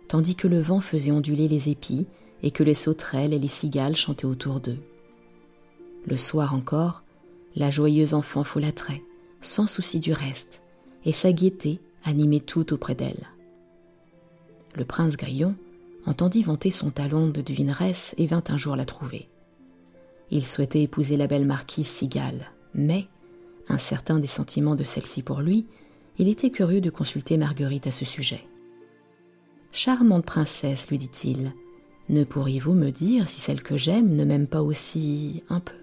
tandis 0.08 0.36
que 0.36 0.48
le 0.48 0.60
vent 0.60 0.80
faisait 0.80 1.12
onduler 1.12 1.48
les 1.48 1.70
épis 1.70 2.08
et 2.44 2.52
que 2.52 2.64
les 2.64 2.74
sauterelles 2.74 3.34
et 3.34 3.40
les 3.40 3.48
cigales 3.48 3.96
chantaient 3.96 4.26
autour 4.26 4.60
d'eux. 4.60 4.80
Le 6.06 6.18
soir 6.18 6.54
encore, 6.54 7.04
la 7.56 7.70
joyeuse 7.70 8.14
enfant 8.14 8.44
folâtrait, 8.44 9.02
sans 9.42 9.68
souci 9.68 10.00
du 10.00 10.14
reste, 10.14 10.62
et 11.06 11.12
sa 11.12 11.32
gaieté 11.32 11.80
animait 12.06 12.40
tout 12.40 12.72
auprès 12.74 12.96
d'elle. 12.96 13.28
Le 14.76 14.86
prince 14.86 15.18
Grillon 15.18 15.56
entendit 16.06 16.44
vanter 16.44 16.72
son 16.72 16.92
talent 16.92 17.28
de 17.28 17.42
devineresse 17.42 18.14
et 18.18 18.28
vint 18.28 18.44
un 18.48 18.58
jour 18.58 18.76
la 18.76 18.86
trouver. 18.86 19.28
Il 20.32 20.46
souhaitait 20.46 20.84
épouser 20.84 21.18
la 21.18 21.28
belle 21.28 21.46
marquise 21.46 21.88
Cigale, 21.88 22.46
mais, 22.74 23.08
incertain 23.68 24.20
des 24.20 24.28
sentiments 24.28 24.76
de 24.76 24.84
celle-ci 24.84 25.24
pour 25.24 25.42
lui, 25.42 25.66
il 26.18 26.30
était 26.30 26.52
curieux 26.52 26.82
de 26.82 26.90
consulter 26.90 27.38
Marguerite 27.38 27.88
à 27.88 27.92
ce 27.92 28.06
sujet. 28.06 28.48
Charmante 29.72 30.26
princesse, 30.26 30.90
lui 30.90 30.98
dit-il, 30.98 31.54
ne 32.08 32.24
pourriez-vous 32.24 32.74
me 32.74 32.92
dire 32.92 33.28
si 33.28 33.42
celle 33.42 33.64
que 33.64 33.78
j'aime 33.78 34.16
ne 34.16 34.26
m'aime 34.26 34.48
pas 34.48 34.62
aussi 34.62 35.44
un 35.50 35.60
peu? 35.60 35.74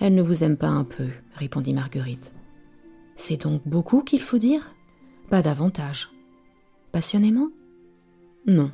Elle 0.00 0.14
ne 0.14 0.22
vous 0.22 0.44
aime 0.44 0.56
pas 0.56 0.68
un 0.68 0.84
peu, 0.84 1.08
répondit 1.34 1.74
Marguerite. 1.74 2.32
C'est 3.16 3.42
donc 3.42 3.62
beaucoup 3.66 4.02
qu'il 4.02 4.20
faut 4.20 4.38
dire? 4.38 4.74
Pas 5.28 5.42
davantage. 5.42 6.10
Passionnément? 6.90 7.50
Non. 8.46 8.70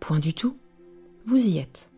Point 0.00 0.18
du 0.18 0.32
tout. 0.32 0.56
Vous 1.26 1.46
y 1.46 1.58
êtes. 1.58 1.90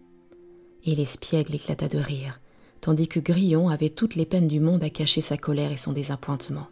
Et 0.85 0.95
l'espiègle 0.97 1.55
éclata 1.55 1.87
de 1.89 1.99
rire, 1.99 2.41
tandis 2.81 3.07
que 3.07 3.21
Grillon 3.21 3.69
avait 3.69 3.89
toutes 3.89 4.17
les 4.17 4.27
peines 4.27 4.49
du 4.49 4.59
monde 4.59 4.83
à 4.83 4.91
cacher 4.91 5.21
sa 5.21 5.37
colère 5.37 5.71
et 5.71 5.77
son 5.77 5.93
désappointement. 5.93 6.67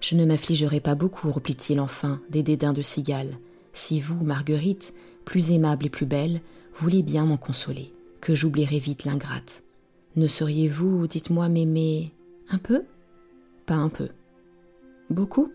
Je 0.00 0.14
ne 0.16 0.24
m'affligerai 0.24 0.80
pas 0.80 0.94
beaucoup, 0.94 1.30
replit-il 1.30 1.78
enfin, 1.78 2.22
des 2.30 2.42
dédains 2.42 2.72
de 2.72 2.80
cigale, 2.80 3.36
si 3.74 4.00
vous, 4.00 4.24
Marguerite, 4.24 4.94
plus 5.26 5.50
aimable 5.50 5.86
et 5.86 5.90
plus 5.90 6.06
belle, 6.06 6.40
voulez 6.74 7.02
bien 7.02 7.26
m'en 7.26 7.36
consoler, 7.36 7.92
que 8.22 8.34
j'oublierai 8.34 8.78
vite 8.78 9.04
l'ingrate. 9.04 9.62
Ne 10.16 10.26
seriez-vous, 10.26 11.06
dites-moi, 11.06 11.50
m'aimer 11.50 12.14
un 12.48 12.58
peu? 12.58 12.84
Pas 13.66 13.74
un 13.74 13.90
peu. 13.90 14.08
Beaucoup? 15.10 15.52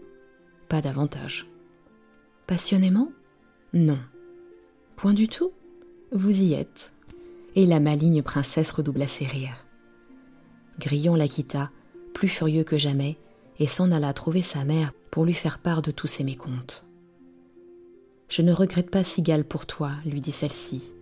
Pas 0.69 0.81
davantage. 0.81 1.48
Passionnément? 2.48 3.12
Non. 3.74 4.00
Point 4.95 5.13
du 5.13 5.27
tout? 5.27 5.51
Vous 6.12 6.43
y 6.43 6.53
êtes. 6.53 6.91
Et 7.55 7.65
la 7.65 7.79
maligne 7.79 8.22
princesse 8.22 8.72
redoubla 8.72 9.07
ses 9.07 9.25
rires. 9.25 9.65
Grillon 10.79 11.15
la 11.15 11.27
quitta, 11.27 11.72
plus 12.13 12.27
furieux 12.27 12.63
que 12.63 12.77
jamais, 12.77 13.17
et 13.60 13.67
s'en 13.67 13.91
alla 13.91 14.13
trouver 14.13 14.41
sa 14.41 14.65
mère 14.65 14.91
pour 15.12 15.25
lui 15.25 15.34
faire 15.34 15.60
part 15.60 15.81
de 15.81 15.91
tous 15.91 16.07
ses 16.07 16.24
mécomptes. 16.24 16.86
Je 18.27 18.41
ne 18.41 18.51
regrette 18.51 18.89
pas 18.89 19.03
Cigale 19.03 19.45
pour 19.45 19.65
toi, 19.65 19.91
lui 20.05 20.19
dit 20.19 20.31
celle-ci. 20.31 20.93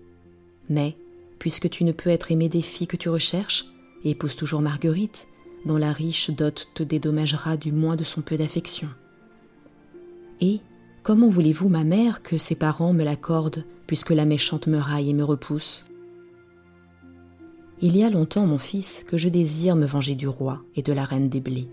Mais, 0.69 0.97
puisque 1.39 1.69
tu 1.69 1.83
ne 1.83 1.91
peux 1.91 2.09
être 2.09 2.31
aimé 2.31 2.49
des 2.49 2.61
filles 2.61 2.87
que 2.87 2.97
tu 2.97 3.09
recherches, 3.09 3.65
épouse 4.03 4.35
toujours 4.35 4.61
Marguerite, 4.61 5.27
dont 5.65 5.77
la 5.77 5.93
riche 5.93 6.29
dot 6.31 6.69
te 6.73 6.83
dédommagera 6.83 7.57
du 7.57 7.71
moins 7.71 7.95
de 7.95 8.03
son 8.03 8.21
peu 8.21 8.37
d'affection. 8.37 8.89
Et 10.43 10.59
comment 11.03 11.29
voulez-vous, 11.29 11.69
ma 11.69 11.85
mère, 11.85 12.21
que 12.21 12.37
ses 12.37 12.55
parents 12.55 12.91
me 12.91 13.05
l'accordent, 13.05 13.63
puisque 13.87 14.09
la 14.09 14.25
méchante 14.25 14.67
me 14.67 14.77
raille 14.77 15.11
et 15.11 15.13
me 15.13 15.23
repousse? 15.23 15.85
Il 17.79 17.95
y 17.95 18.03
a 18.03 18.09
longtemps, 18.09 18.45
mon 18.45 18.57
fils, 18.57 19.05
que 19.07 19.15
je 19.15 19.29
désire 19.29 19.77
me 19.77 19.85
venger 19.85 20.15
du 20.15 20.27
roi 20.27 20.61
et 20.75 20.81
de 20.81 20.91
la 20.91 21.05
reine 21.05 21.29
des 21.29 21.39
blés. 21.39 21.69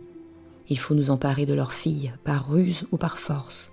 Il 0.69 0.79
faut 0.79 0.95
nous 0.95 1.11
emparer 1.11 1.47
de 1.47 1.53
leur 1.53 1.73
fille, 1.73 2.13
par 2.23 2.49
ruse 2.49 2.87
ou 2.93 2.97
par 2.97 3.19
force, 3.19 3.73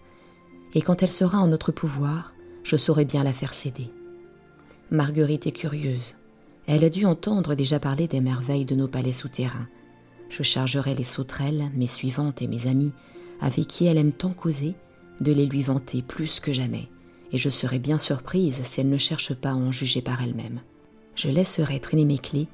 et 0.73 0.81
quand 0.81 1.03
elle 1.03 1.09
sera 1.09 1.37
en 1.37 1.47
notre 1.47 1.71
pouvoir, 1.71 2.33
je 2.63 2.75
saurai 2.75 3.05
bien 3.05 3.23
la 3.23 3.33
faire 3.33 3.53
céder. 3.53 3.91
Marguerite 4.89 5.45
est 5.45 5.51
curieuse. 5.51 6.15
Elle 6.65 6.83
a 6.83 6.89
dû 6.89 7.05
entendre 7.05 7.53
déjà 7.53 7.79
parler 7.79 8.07
des 8.07 8.19
merveilles 8.19 8.65
de 8.65 8.73
nos 8.73 8.87
palais 8.87 9.11
souterrains. 9.11 9.67
Je 10.29 10.41
chargerai 10.41 10.95
les 10.95 11.03
sauterelles, 11.03 11.69
mes 11.75 11.85
suivantes 11.85 12.41
et 12.41 12.47
mes 12.47 12.65
amies, 12.65 12.93
avec 13.39 13.67
qui 13.67 13.85
elle 13.85 13.97
aime 13.97 14.11
tant 14.11 14.31
causer, 14.31 14.73
de 15.21 15.31
les 15.31 15.45
lui 15.45 15.61
vanter 15.61 16.01
plus 16.01 16.39
que 16.39 16.53
jamais, 16.53 16.89
et 17.31 17.37
je 17.37 17.49
serai 17.49 17.79
bien 17.79 17.97
surprise 17.97 18.61
si 18.63 18.81
elle 18.81 18.89
ne 18.89 18.97
cherche 18.97 19.33
pas 19.33 19.51
à 19.51 19.55
en 19.55 19.71
juger 19.71 20.01
par 20.01 20.21
elle-même. 20.21 20.61
Je 21.15 21.29
laisserai 21.29 21.79
traîner 21.79 22.05
mes 22.05 22.17
clés, 22.17 22.47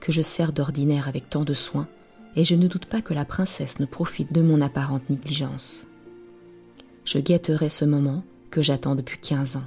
que 0.00 0.12
je 0.12 0.22
sers 0.22 0.52
d'ordinaire 0.52 1.08
avec 1.08 1.30
tant 1.30 1.44
de 1.44 1.54
soin, 1.54 1.88
et 2.36 2.44
je 2.44 2.54
ne 2.54 2.68
doute 2.68 2.86
pas 2.86 3.02
que 3.02 3.14
la 3.14 3.24
princesse 3.24 3.80
ne 3.80 3.86
profite 3.86 4.32
de 4.32 4.42
mon 4.42 4.60
apparente 4.60 5.08
négligence. 5.10 5.86
Je 7.04 7.18
guetterai 7.18 7.68
ce 7.68 7.84
moment 7.84 8.22
que 8.50 8.62
j'attends 8.62 8.94
depuis 8.94 9.18
quinze 9.18 9.56
ans, 9.56 9.64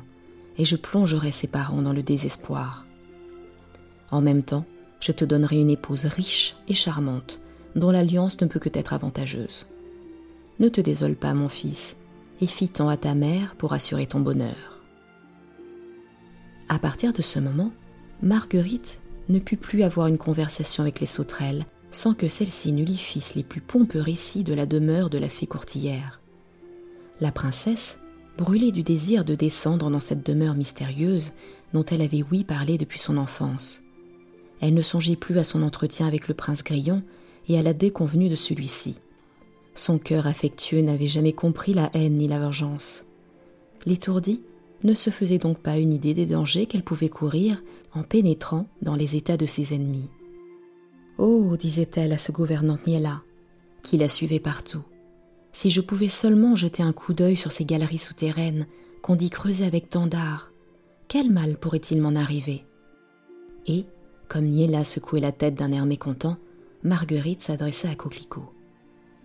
et 0.58 0.66
je 0.66 0.76
plongerai 0.76 1.32
ses 1.32 1.48
parents 1.48 1.82
dans 1.82 1.94
le 1.94 2.04
désespoir. 2.04 2.86
En 4.12 4.22
même 4.22 4.44
temps, 4.44 4.66
je 5.00 5.12
te 5.12 5.26
donnerai 5.26 5.60
une 5.60 5.70
épouse 5.70 6.06
riche 6.06 6.56
et 6.68 6.76
charmante, 6.76 7.42
dont 7.76 7.92
l'alliance 7.92 8.40
ne 8.42 8.48
peut 8.48 8.60
que 8.60 8.70
être 8.74 8.94
avantageuse. 8.94 9.66
Ne 10.60 10.70
te 10.70 10.82
désole 10.82 11.16
pas, 11.16 11.34
mon 11.34 11.50
fils, 11.50 11.96
et 12.42 12.48
fis 12.48 12.70
tant 12.70 12.90
à 12.90 12.98
ta 12.98 13.16
mère 13.16 13.56
pour 13.56 13.74
assurer 13.74 14.08
ton 14.08 14.20
bonheur. 14.20 14.82
À 16.68 16.80
partir 16.80 17.14
de 17.14 17.22
ce 17.22 17.40
moment, 17.40 17.72
Marguerite 18.22 19.02
ne 19.30 19.40
put 19.40 19.58
plus 19.58 19.84
avoir 19.84 20.08
une 20.08 20.18
conversation 20.18 20.84
avec 20.84 21.00
les 21.00 21.06
sauterelles 21.06 21.66
sans 21.92 22.14
que 22.14 22.28
celles-ci 22.28 22.72
ne 22.72 22.84
lui 22.84 22.96
fissent 22.96 23.36
les 23.36 23.44
plus 23.44 23.62
pompeux 23.62 24.02
récits 24.02 24.44
de 24.44 24.54
la 24.54 24.66
demeure 24.66 25.10
de 25.10 25.18
la 25.18 25.28
fée 25.28 25.48
courtillère. 25.48 26.22
La 27.20 27.32
princesse, 27.32 28.00
brûlée 28.38 28.72
du 28.72 28.82
désir 28.82 29.26
de 29.26 29.36
descendre 29.36 29.90
dans 29.90 30.00
cette 30.00 30.26
demeure 30.26 30.56
mystérieuse 30.56 31.34
dont 31.74 31.86
elle 31.86 32.02
avait 32.02 32.24
ouï 32.24 32.44
parler 32.44 32.78
depuis 32.78 33.00
son 33.00 33.18
enfance. 33.18 33.84
Elle 34.62 34.74
ne 34.74 34.82
songeait 34.82 35.16
plus 35.16 35.38
à 35.38 35.44
son 35.44 35.64
entretien 35.64 36.08
avec 36.08 36.28
le 36.28 36.34
prince 36.34 36.64
Grillon 36.64 37.04
et 37.50 37.60
à 37.60 37.62
la 37.62 37.74
déconvenue 37.74 38.30
de 38.30 38.36
celui-ci. 38.36 38.96
Son 39.74 39.98
cœur 39.98 40.28
affectueux 40.28 40.82
n'avait 40.82 41.08
jamais 41.08 41.34
compris 41.34 41.74
la 41.74 41.90
haine 41.94 42.18
ni 42.18 42.28
la 42.28 42.40
vengeance. 42.40 43.06
L'étourdie 43.86 44.44
ne 44.84 44.94
se 44.94 45.10
faisait 45.10 45.38
donc 45.38 45.60
pas 45.60 45.78
une 45.78 45.94
idée 45.94 46.14
des 46.14 46.26
dangers 46.26 46.66
qu'elle 46.66 46.84
pouvait 46.84 47.10
courir 47.10 47.62
en 47.94 48.04
pénétrant 48.04 48.68
dans 48.82 48.96
les 48.96 49.16
états 49.16 49.38
de 49.38 49.46
ses 49.46 49.74
ennemis. 49.74 50.10
Oh, 51.18 51.56
disait-elle 51.58 52.14
à 52.14 52.18
ce 52.18 52.32
gouvernant 52.32 52.78
Niela, 52.86 53.22
qui 53.84 53.98
la 53.98 54.08
suivait 54.08 54.40
partout, 54.40 54.84
si 55.54 55.70
je 55.70 55.82
pouvais 55.82 56.08
seulement 56.08 56.56
jeter 56.56 56.82
un 56.84 56.94
coup 56.94 57.14
d'œil 57.14 57.38
sur 57.38 57.52
ces 57.52 57.66
galeries 57.66 57.98
souterraines 57.98 58.68
qu'on 59.02 59.16
dit 59.16 59.30
creuser 59.30 59.66
avec 59.66 59.90
tant 59.90 60.08
d'art, 60.08 60.52
quel 61.08 61.30
mal 61.30 61.58
pourrait-il 61.58 62.02
m'en 62.02 62.16
arriver? 62.16 62.66
Et, 63.68 63.86
comme 64.28 64.46
Niela 64.46 64.86
secouait 64.86 65.20
la 65.20 65.32
tête 65.32 65.56
d'un 65.56 65.72
air 65.72 65.86
mécontent, 65.86 66.38
Marguerite 66.84 67.42
s'adressa 67.42 67.90
à 67.90 67.96
Coquelicot. 67.96 68.54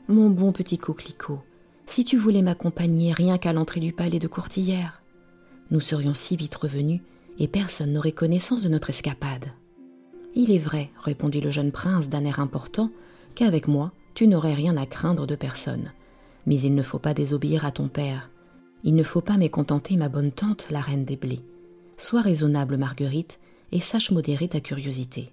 Mon 0.09 0.31
bon 0.31 0.53
petit 0.53 0.79
Coquelicot, 0.79 1.43
si 1.87 2.05
tu 2.05 2.17
voulais 2.17 2.43
m'accompagner 2.43 3.13
rien 3.13 3.39
qu'à 3.39 3.53
l'entrée 3.53 3.81
du 3.81 3.93
palais 3.93 4.21
de 4.21 4.29
Courtillère, 4.29 5.03
nous 5.73 5.81
serions 5.81 6.15
si 6.15 6.37
vite 6.37 6.55
revenus 6.55 7.01
et 7.41 7.49
personne 7.49 7.93
n'aurait 7.93 8.13
connaissance 8.13 8.63
de 8.63 8.69
notre 8.69 8.91
escapade. 8.91 9.47
Il 10.37 10.53
est 10.53 10.59
vrai, 10.59 10.91
répondit 11.03 11.41
le 11.41 11.51
jeune 11.51 11.73
prince 11.73 12.09
d'un 12.09 12.25
air 12.25 12.39
important, 12.39 12.93
qu'avec 13.35 13.67
moi, 13.67 13.91
tu 14.15 14.29
n'aurais 14.29 14.55
rien 14.55 14.77
à 14.77 14.87
craindre 14.87 15.27
de 15.27 15.35
personne. 15.35 15.91
Mais 16.47 16.61
il 16.61 16.77
ne 16.77 16.85
faut 16.85 17.01
pas 17.01 17.13
désobéir 17.13 17.65
à 17.65 17.73
ton 17.73 17.89
père. 17.89 18.31
Il 18.85 18.95
ne 18.95 19.03
faut 19.03 19.23
pas 19.23 19.39
mécontenter 19.39 19.97
ma 19.97 20.09
bonne 20.09 20.31
tante, 20.31 20.69
la 20.71 20.83
reine 20.83 21.05
des 21.05 21.17
blés. 21.17 21.43
Sois 21.97 22.23
raisonnable, 22.23 22.77
Marguerite, 22.77 23.41
et 23.73 23.81
sache 23.81 24.13
modérer 24.13 24.47
ta 24.47 24.61
curiosité. 24.61 25.33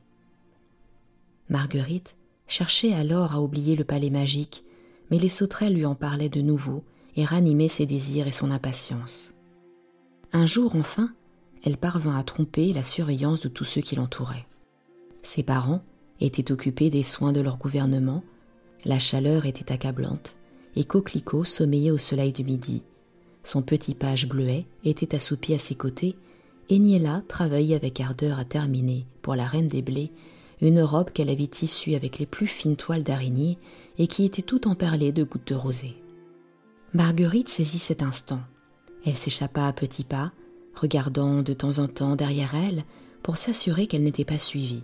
Marguerite 1.47 2.15
cherchait 2.47 2.93
alors 2.93 3.33
à 3.33 3.41
oublier 3.41 3.75
le 3.75 3.83
palais 3.83 4.09
magique, 4.09 4.63
mais 5.09 5.17
les 5.17 5.29
sauterelles 5.29 5.73
lui 5.73 5.85
en 5.85 5.95
parlaient 5.95 6.29
de 6.29 6.41
nouveau 6.41 6.83
et 7.15 7.25
ranimaient 7.25 7.67
ses 7.67 7.85
désirs 7.85 8.27
et 8.27 8.31
son 8.31 8.51
impatience. 8.51 9.33
Un 10.31 10.45
jour 10.45 10.75
enfin, 10.75 11.13
elle 11.63 11.77
parvint 11.77 12.17
à 12.17 12.23
tromper 12.23 12.73
la 12.73 12.83
surveillance 12.83 13.41
de 13.41 13.49
tous 13.49 13.65
ceux 13.65 13.81
qui 13.81 13.95
l'entouraient. 13.95 14.47
Ses 15.21 15.43
parents 15.43 15.83
étaient 16.19 16.51
occupés 16.51 16.89
des 16.89 17.03
soins 17.03 17.31
de 17.31 17.41
leur 17.41 17.57
gouvernement, 17.57 18.23
la 18.85 18.99
chaleur 18.99 19.45
était 19.45 19.71
accablante, 19.71 20.35
et 20.75 20.83
Coquelicot 20.83 21.45
sommeillait 21.45 21.91
au 21.91 21.97
soleil 21.97 22.33
du 22.33 22.43
midi. 22.43 22.83
Son 23.43 23.61
petit 23.61 23.93
page 23.93 24.27
bleuet 24.27 24.65
était 24.83 25.15
assoupi 25.15 25.53
à 25.53 25.59
ses 25.59 25.75
côtés, 25.75 26.15
et 26.69 26.79
Niella 26.79 27.23
travaillait 27.27 27.75
avec 27.75 27.99
ardeur 27.99 28.39
à 28.39 28.45
terminer, 28.45 29.05
pour 29.21 29.35
la 29.35 29.45
reine 29.45 29.67
des 29.67 29.81
blés, 29.81 30.11
une 30.67 30.81
robe 30.81 31.11
qu'elle 31.11 31.29
avait 31.29 31.47
tissue 31.47 31.93
avec 31.93 32.19
les 32.19 32.25
plus 32.25 32.47
fines 32.47 32.77
toiles 32.77 33.03
d'araignée 33.03 33.57
et 33.97 34.07
qui 34.07 34.23
était 34.23 34.41
tout 34.41 34.67
emperlée 34.67 35.11
de 35.11 35.23
gouttes 35.23 35.49
de 35.49 35.55
rosée. 35.55 36.01
Marguerite 36.93 37.49
saisit 37.49 37.79
cet 37.79 38.01
instant. 38.01 38.39
Elle 39.05 39.15
s'échappa 39.15 39.65
à 39.65 39.73
petits 39.73 40.05
pas, 40.05 40.31
regardant 40.75 41.41
de 41.41 41.53
temps 41.53 41.79
en 41.79 41.87
temps 41.87 42.15
derrière 42.15 42.55
elle 42.55 42.83
pour 43.23 43.35
s'assurer 43.35 43.87
qu'elle 43.87 44.03
n'était 44.03 44.25
pas 44.25 44.37
suivie. 44.37 44.83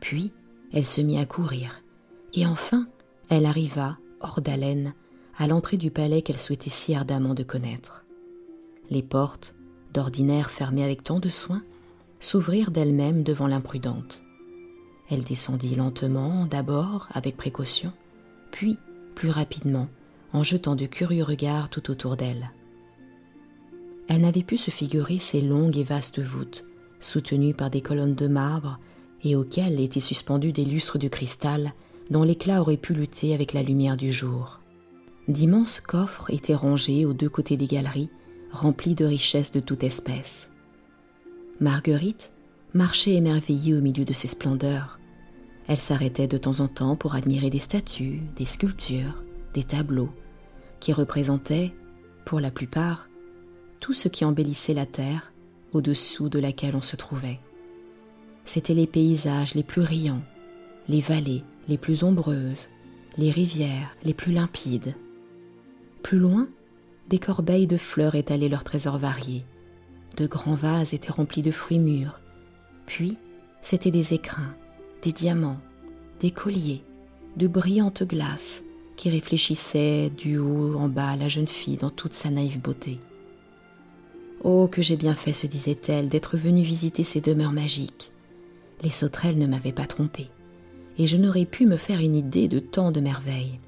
Puis, 0.00 0.32
elle 0.72 0.86
se 0.86 1.00
mit 1.00 1.18
à 1.18 1.26
courir, 1.26 1.82
et 2.34 2.46
enfin, 2.46 2.88
elle 3.28 3.46
arriva, 3.46 3.98
hors 4.20 4.40
d'haleine, 4.40 4.94
à 5.36 5.46
l'entrée 5.46 5.76
du 5.76 5.90
palais 5.90 6.22
qu'elle 6.22 6.38
souhaitait 6.38 6.70
si 6.70 6.94
ardemment 6.94 7.34
de 7.34 7.42
connaître. 7.42 8.04
Les 8.90 9.02
portes, 9.02 9.54
d'ordinaire 9.92 10.50
fermées 10.50 10.84
avec 10.84 11.04
tant 11.04 11.20
de 11.20 11.28
soin, 11.28 11.62
s'ouvrirent 12.18 12.70
d'elles-mêmes 12.70 13.22
devant 13.22 13.46
l'imprudente. 13.46 14.22
Elle 15.10 15.24
descendit 15.24 15.74
lentement, 15.74 16.46
d'abord 16.46 17.08
avec 17.12 17.36
précaution, 17.36 17.92
puis 18.50 18.78
plus 19.14 19.30
rapidement, 19.30 19.88
en 20.32 20.44
jetant 20.44 20.76
de 20.76 20.86
curieux 20.86 21.24
regards 21.24 21.68
tout 21.68 21.90
autour 21.90 22.16
d'elle. 22.16 22.52
Elle 24.08 24.20
n'avait 24.20 24.42
pu 24.42 24.56
se 24.56 24.70
figurer 24.70 25.18
ces 25.18 25.40
longues 25.40 25.76
et 25.76 25.82
vastes 25.82 26.20
voûtes, 26.20 26.64
soutenues 27.00 27.54
par 27.54 27.70
des 27.70 27.80
colonnes 27.80 28.14
de 28.14 28.28
marbre 28.28 28.78
et 29.24 29.36
auxquels 29.36 29.80
étaient 29.80 30.00
suspendus 30.00 30.52
des 30.52 30.64
lustres 30.64 30.98
de 30.98 31.08
cristal 31.08 31.72
dont 32.10 32.22
l'éclat 32.22 32.60
aurait 32.60 32.76
pu 32.76 32.94
lutter 32.94 33.34
avec 33.34 33.52
la 33.52 33.62
lumière 33.62 33.96
du 33.96 34.12
jour. 34.12 34.60
D'immenses 35.28 35.80
coffres 35.80 36.32
étaient 36.32 36.54
rangés 36.54 37.04
aux 37.04 37.12
deux 37.12 37.28
côtés 37.28 37.56
des 37.56 37.66
galeries, 37.66 38.10
remplis 38.52 38.94
de 38.94 39.04
richesses 39.04 39.52
de 39.52 39.60
toute 39.60 39.84
espèce. 39.84 40.50
Marguerite 41.60 42.32
marchait 42.74 43.14
émerveillée 43.14 43.74
au 43.74 43.80
milieu 43.80 44.04
de 44.04 44.12
ces 44.12 44.28
splendeurs. 44.28 44.99
Elle 45.70 45.76
s'arrêtait 45.76 46.26
de 46.26 46.36
temps 46.36 46.58
en 46.58 46.66
temps 46.66 46.96
pour 46.96 47.14
admirer 47.14 47.48
des 47.48 47.60
statues, 47.60 48.22
des 48.34 48.44
sculptures, 48.44 49.22
des 49.54 49.62
tableaux, 49.62 50.10
qui 50.80 50.92
représentaient, 50.92 51.72
pour 52.24 52.40
la 52.40 52.50
plupart, 52.50 53.08
tout 53.78 53.92
ce 53.92 54.08
qui 54.08 54.24
embellissait 54.24 54.74
la 54.74 54.84
terre 54.84 55.32
au-dessous 55.70 56.28
de 56.28 56.40
laquelle 56.40 56.74
on 56.74 56.80
se 56.80 56.96
trouvait 56.96 57.38
c'étaient 58.44 58.74
les 58.74 58.88
paysages 58.88 59.54
les 59.54 59.62
plus 59.62 59.82
riants, 59.82 60.22
les 60.88 61.00
vallées 61.00 61.44
les 61.68 61.78
plus 61.78 62.02
ombreuses, 62.02 62.68
les 63.16 63.30
rivières 63.30 63.94
les 64.02 64.12
plus 64.12 64.32
limpides, 64.32 64.96
Plus 66.02 66.18
loin, 66.18 66.48
des 67.08 67.20
corbeilles 67.20 67.68
de 67.68 67.76
fleurs 67.76 68.16
étalaient 68.16 68.48
leurs 68.48 68.64
trésors 68.64 68.98
variés. 68.98 69.44
De 70.16 70.26
grands 70.26 70.54
vases 70.54 70.94
étaient 70.94 71.12
remplis 71.12 71.42
de 71.42 71.52
fruits 71.52 71.78
mûrs. 71.78 72.18
Puis, 72.86 73.18
c'étaient 73.62 73.92
des 73.92 74.14
écrins, 74.14 74.56
des 75.02 75.12
diamants, 75.12 75.60
des 76.20 76.30
colliers, 76.30 76.82
de 77.36 77.46
brillantes 77.46 78.02
glaces 78.02 78.62
qui 78.96 79.10
réfléchissaient 79.10 80.10
du 80.10 80.38
haut 80.38 80.74
en 80.76 80.88
bas 80.88 81.16
la 81.16 81.28
jeune 81.28 81.48
fille 81.48 81.76
dans 81.76 81.90
toute 81.90 82.12
sa 82.12 82.30
naïve 82.30 82.60
beauté. 82.60 83.00
Oh, 84.42 84.68
que 84.68 84.82
j'ai 84.82 84.96
bien 84.96 85.14
fait, 85.14 85.32
se 85.32 85.46
disait-elle, 85.46 86.08
d'être 86.08 86.36
venue 86.36 86.62
visiter 86.62 87.04
ces 87.04 87.20
demeures 87.20 87.52
magiques. 87.52 88.12
Les 88.82 88.90
sauterelles 88.90 89.38
ne 89.38 89.46
m'avaient 89.46 89.72
pas 89.72 89.86
trompée, 89.86 90.30
et 90.98 91.06
je 91.06 91.16
n'aurais 91.16 91.44
pu 91.44 91.66
me 91.66 91.76
faire 91.76 92.00
une 92.00 92.16
idée 92.16 92.48
de 92.48 92.58
tant 92.58 92.92
de 92.92 93.00
merveilles. 93.00 93.58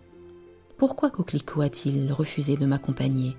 Pourquoi 0.77 1.11
Coquelicot 1.11 1.61
a-t-il 1.63 2.13
refusé 2.13 2.57
de 2.57 2.67
m'accompagner? 2.67 3.37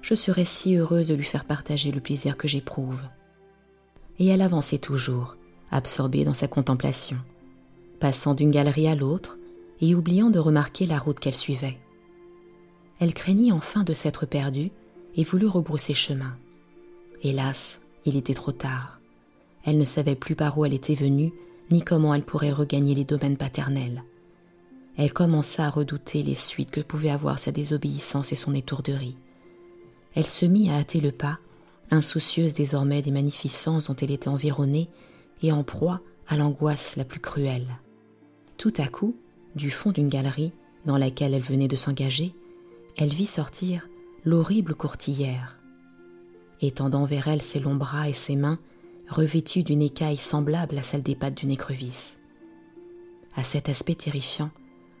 Je 0.00 0.14
serais 0.14 0.44
si 0.44 0.76
heureuse 0.76 1.08
de 1.08 1.14
lui 1.14 1.24
faire 1.24 1.44
partager 1.44 1.92
le 1.92 2.00
plaisir 2.00 2.36
que 2.36 2.48
j'éprouve. 2.48 3.02
Et 4.18 4.26
elle 4.26 4.42
avançait 4.42 4.78
toujours, 4.78 5.36
absorbée 5.72 6.24
dans 6.24 6.34
sa 6.34 6.48
contemplation, 6.48 7.16
passant 7.98 8.34
d'une 8.34 8.50
galerie 8.50 8.86
à 8.86 8.94
l'autre 8.94 9.38
et 9.80 9.94
oubliant 9.94 10.30
de 10.30 10.38
remarquer 10.38 10.86
la 10.86 10.98
route 10.98 11.18
qu'elle 11.18 11.34
suivait. 11.34 11.78
Elle 13.00 13.14
craignit 13.14 13.52
enfin 13.52 13.82
de 13.82 13.92
s'être 13.92 14.26
perdue 14.26 14.70
et 15.16 15.24
voulut 15.24 15.48
rebrousser 15.48 15.94
chemin. 15.94 16.36
Hélas, 17.22 17.80
il 18.04 18.16
était 18.16 18.34
trop 18.34 18.52
tard. 18.52 19.00
Elle 19.64 19.78
ne 19.78 19.84
savait 19.84 20.14
plus 20.14 20.36
par 20.36 20.56
où 20.58 20.64
elle 20.64 20.74
était 20.74 20.94
venue, 20.94 21.32
ni 21.70 21.82
comment 21.82 22.14
elle 22.14 22.24
pourrait 22.24 22.52
regagner 22.52 22.94
les 22.94 23.04
domaines 23.04 23.36
paternels. 23.36 24.04
Elle 24.96 25.12
commença 25.12 25.66
à 25.66 25.70
redouter 25.70 26.22
les 26.22 26.34
suites 26.34 26.70
que 26.70 26.80
pouvait 26.80 27.10
avoir 27.10 27.38
sa 27.38 27.50
désobéissance 27.50 28.32
et 28.32 28.36
son 28.36 28.54
étourderie. 28.54 29.16
Elle 30.14 30.26
se 30.26 30.44
mit 30.44 30.70
à 30.70 30.76
hâter 30.76 31.00
le 31.00 31.12
pas, 31.12 31.38
insoucieuse 31.90 32.54
désormais 32.54 33.02
des 33.02 33.10
magnificences 33.10 33.86
dont 33.86 33.96
elle 33.96 34.10
était 34.10 34.28
environnée 34.28 34.88
et 35.42 35.52
en 35.52 35.62
proie 35.62 36.00
à 36.26 36.36
l'angoisse 36.36 36.96
la 36.96 37.04
plus 37.04 37.20
cruelle. 37.20 37.66
Tout 38.56 38.72
à 38.78 38.88
coup, 38.88 39.16
du 39.54 39.70
fond 39.70 39.90
d'une 39.90 40.08
galerie 40.08 40.52
dans 40.86 40.96
laquelle 40.96 41.34
elle 41.34 41.42
venait 41.42 41.68
de 41.68 41.76
s'engager, 41.76 42.34
elle 42.96 43.10
vit 43.10 43.26
sortir 43.26 43.88
l'horrible 44.24 44.74
courtillère. 44.74 45.58
Étendant 46.60 47.04
vers 47.04 47.28
elle 47.28 47.42
ses 47.42 47.60
longs 47.60 47.74
bras 47.74 48.08
et 48.08 48.12
ses 48.12 48.36
mains, 48.36 48.58
revêtues 49.08 49.62
d'une 49.62 49.82
écaille 49.82 50.16
semblable 50.16 50.78
à 50.78 50.82
celle 50.82 51.02
des 51.02 51.16
pattes 51.16 51.36
d'une 51.36 51.50
écrevisse. 51.50 52.16
À 53.34 53.42
cet 53.42 53.68
aspect 53.68 53.94
terrifiant, 53.94 54.50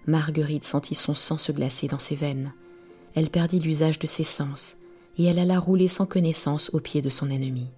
Marguerite 0.06 0.64
sentit 0.64 0.94
son 0.94 1.14
sang 1.14 1.38
se 1.38 1.52
glacer 1.52 1.86
dans 1.86 1.98
ses 1.98 2.16
veines. 2.16 2.52
Elle 3.14 3.30
perdit 3.30 3.60
l'usage 3.60 3.98
de 3.98 4.06
ses 4.06 4.24
sens 4.24 4.78
et 5.18 5.24
elle 5.24 5.38
alla 5.38 5.58
rouler 5.58 5.88
sans 5.88 6.06
connaissance 6.06 6.70
aux 6.72 6.80
pieds 6.80 7.02
de 7.02 7.10
son 7.10 7.30
ennemi. 7.30 7.68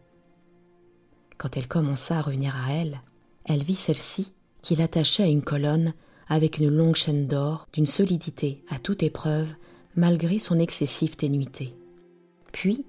Quand 1.38 1.56
elle 1.56 1.68
commença 1.68 2.18
à 2.18 2.22
revenir 2.22 2.54
à 2.56 2.72
elle, 2.72 3.00
elle 3.44 3.62
vit 3.62 3.74
celle-ci 3.74 4.32
qui 4.62 4.76
l'attachait 4.76 5.24
à 5.24 5.28
une 5.28 5.42
colonne 5.42 5.92
avec 6.28 6.58
une 6.58 6.70
longue 6.70 6.94
chaîne 6.94 7.26
d'or 7.26 7.66
d'une 7.72 7.86
solidité 7.86 8.62
à 8.68 8.78
toute 8.78 9.02
épreuve 9.02 9.52
malgré 9.96 10.38
son 10.38 10.58
excessive 10.58 11.16
ténuité. 11.16 11.74
Puis, 12.52 12.84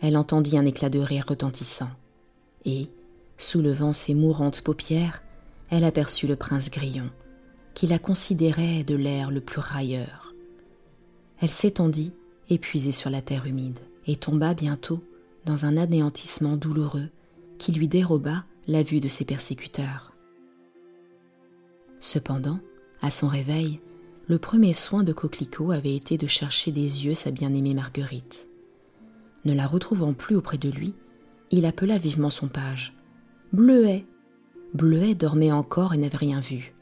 elle 0.00 0.16
entendit 0.16 0.56
un 0.56 0.66
éclat 0.66 0.90
de 0.90 0.98
rire 0.98 1.26
retentissant, 1.28 1.90
et, 2.64 2.88
soulevant 3.38 3.92
ses 3.92 4.14
mourantes 4.14 4.62
paupières, 4.62 5.22
elle 5.70 5.84
aperçut 5.84 6.26
le 6.26 6.36
prince 6.36 6.70
Grillon, 6.70 7.10
qui 7.74 7.86
la 7.86 7.98
considérait 7.98 8.84
de 8.84 8.94
l'air 8.94 9.30
le 9.30 9.40
plus 9.40 9.60
railleur. 9.60 10.34
Elle 11.40 11.50
s'étendit, 11.50 12.12
épuisée 12.48 12.92
sur 12.92 13.10
la 13.10 13.22
terre 13.22 13.46
humide, 13.46 13.78
et 14.06 14.16
tomba 14.16 14.54
bientôt 14.54 15.02
dans 15.44 15.66
un 15.66 15.76
anéantissement 15.76 16.56
douloureux 16.56 17.08
qui 17.58 17.72
lui 17.72 17.88
déroba 17.88 18.44
la 18.66 18.82
vue 18.82 19.00
de 19.00 19.08
ses 19.08 19.24
persécuteurs. 19.24 20.12
Cependant, 22.00 22.60
à 23.00 23.10
son 23.10 23.28
réveil, 23.28 23.80
le 24.28 24.38
premier 24.38 24.72
soin 24.72 25.04
de 25.04 25.12
Coquelicot 25.12 25.70
avait 25.70 25.94
été 25.94 26.18
de 26.18 26.26
chercher 26.26 26.72
des 26.72 27.06
yeux 27.06 27.14
sa 27.14 27.30
bien-aimée 27.30 27.74
Marguerite. 27.74 28.48
Ne 29.44 29.54
la 29.54 29.66
retrouvant 29.66 30.12
plus 30.12 30.36
auprès 30.36 30.58
de 30.58 30.68
lui, 30.68 30.94
il 31.50 31.66
appela 31.66 31.98
vivement 31.98 32.30
son 32.30 32.48
page. 32.48 32.94
Bleuet 33.52 34.04
Bleuet 34.74 35.14
dormait 35.14 35.52
encore 35.52 35.94
et 35.94 35.98
n'avait 35.98 36.16
rien 36.16 36.40
vu. 36.40 36.74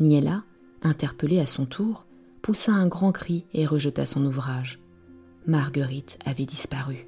Niella, 0.00 0.44
interpellée 0.82 1.40
à 1.40 1.46
son 1.46 1.66
tour, 1.66 2.06
poussa 2.42 2.72
un 2.72 2.86
grand 2.86 3.12
cri 3.12 3.44
et 3.52 3.66
rejeta 3.66 4.06
son 4.06 4.24
ouvrage. 4.24 4.80
Marguerite 5.46 6.18
avait 6.24 6.46
disparu. 6.46 7.06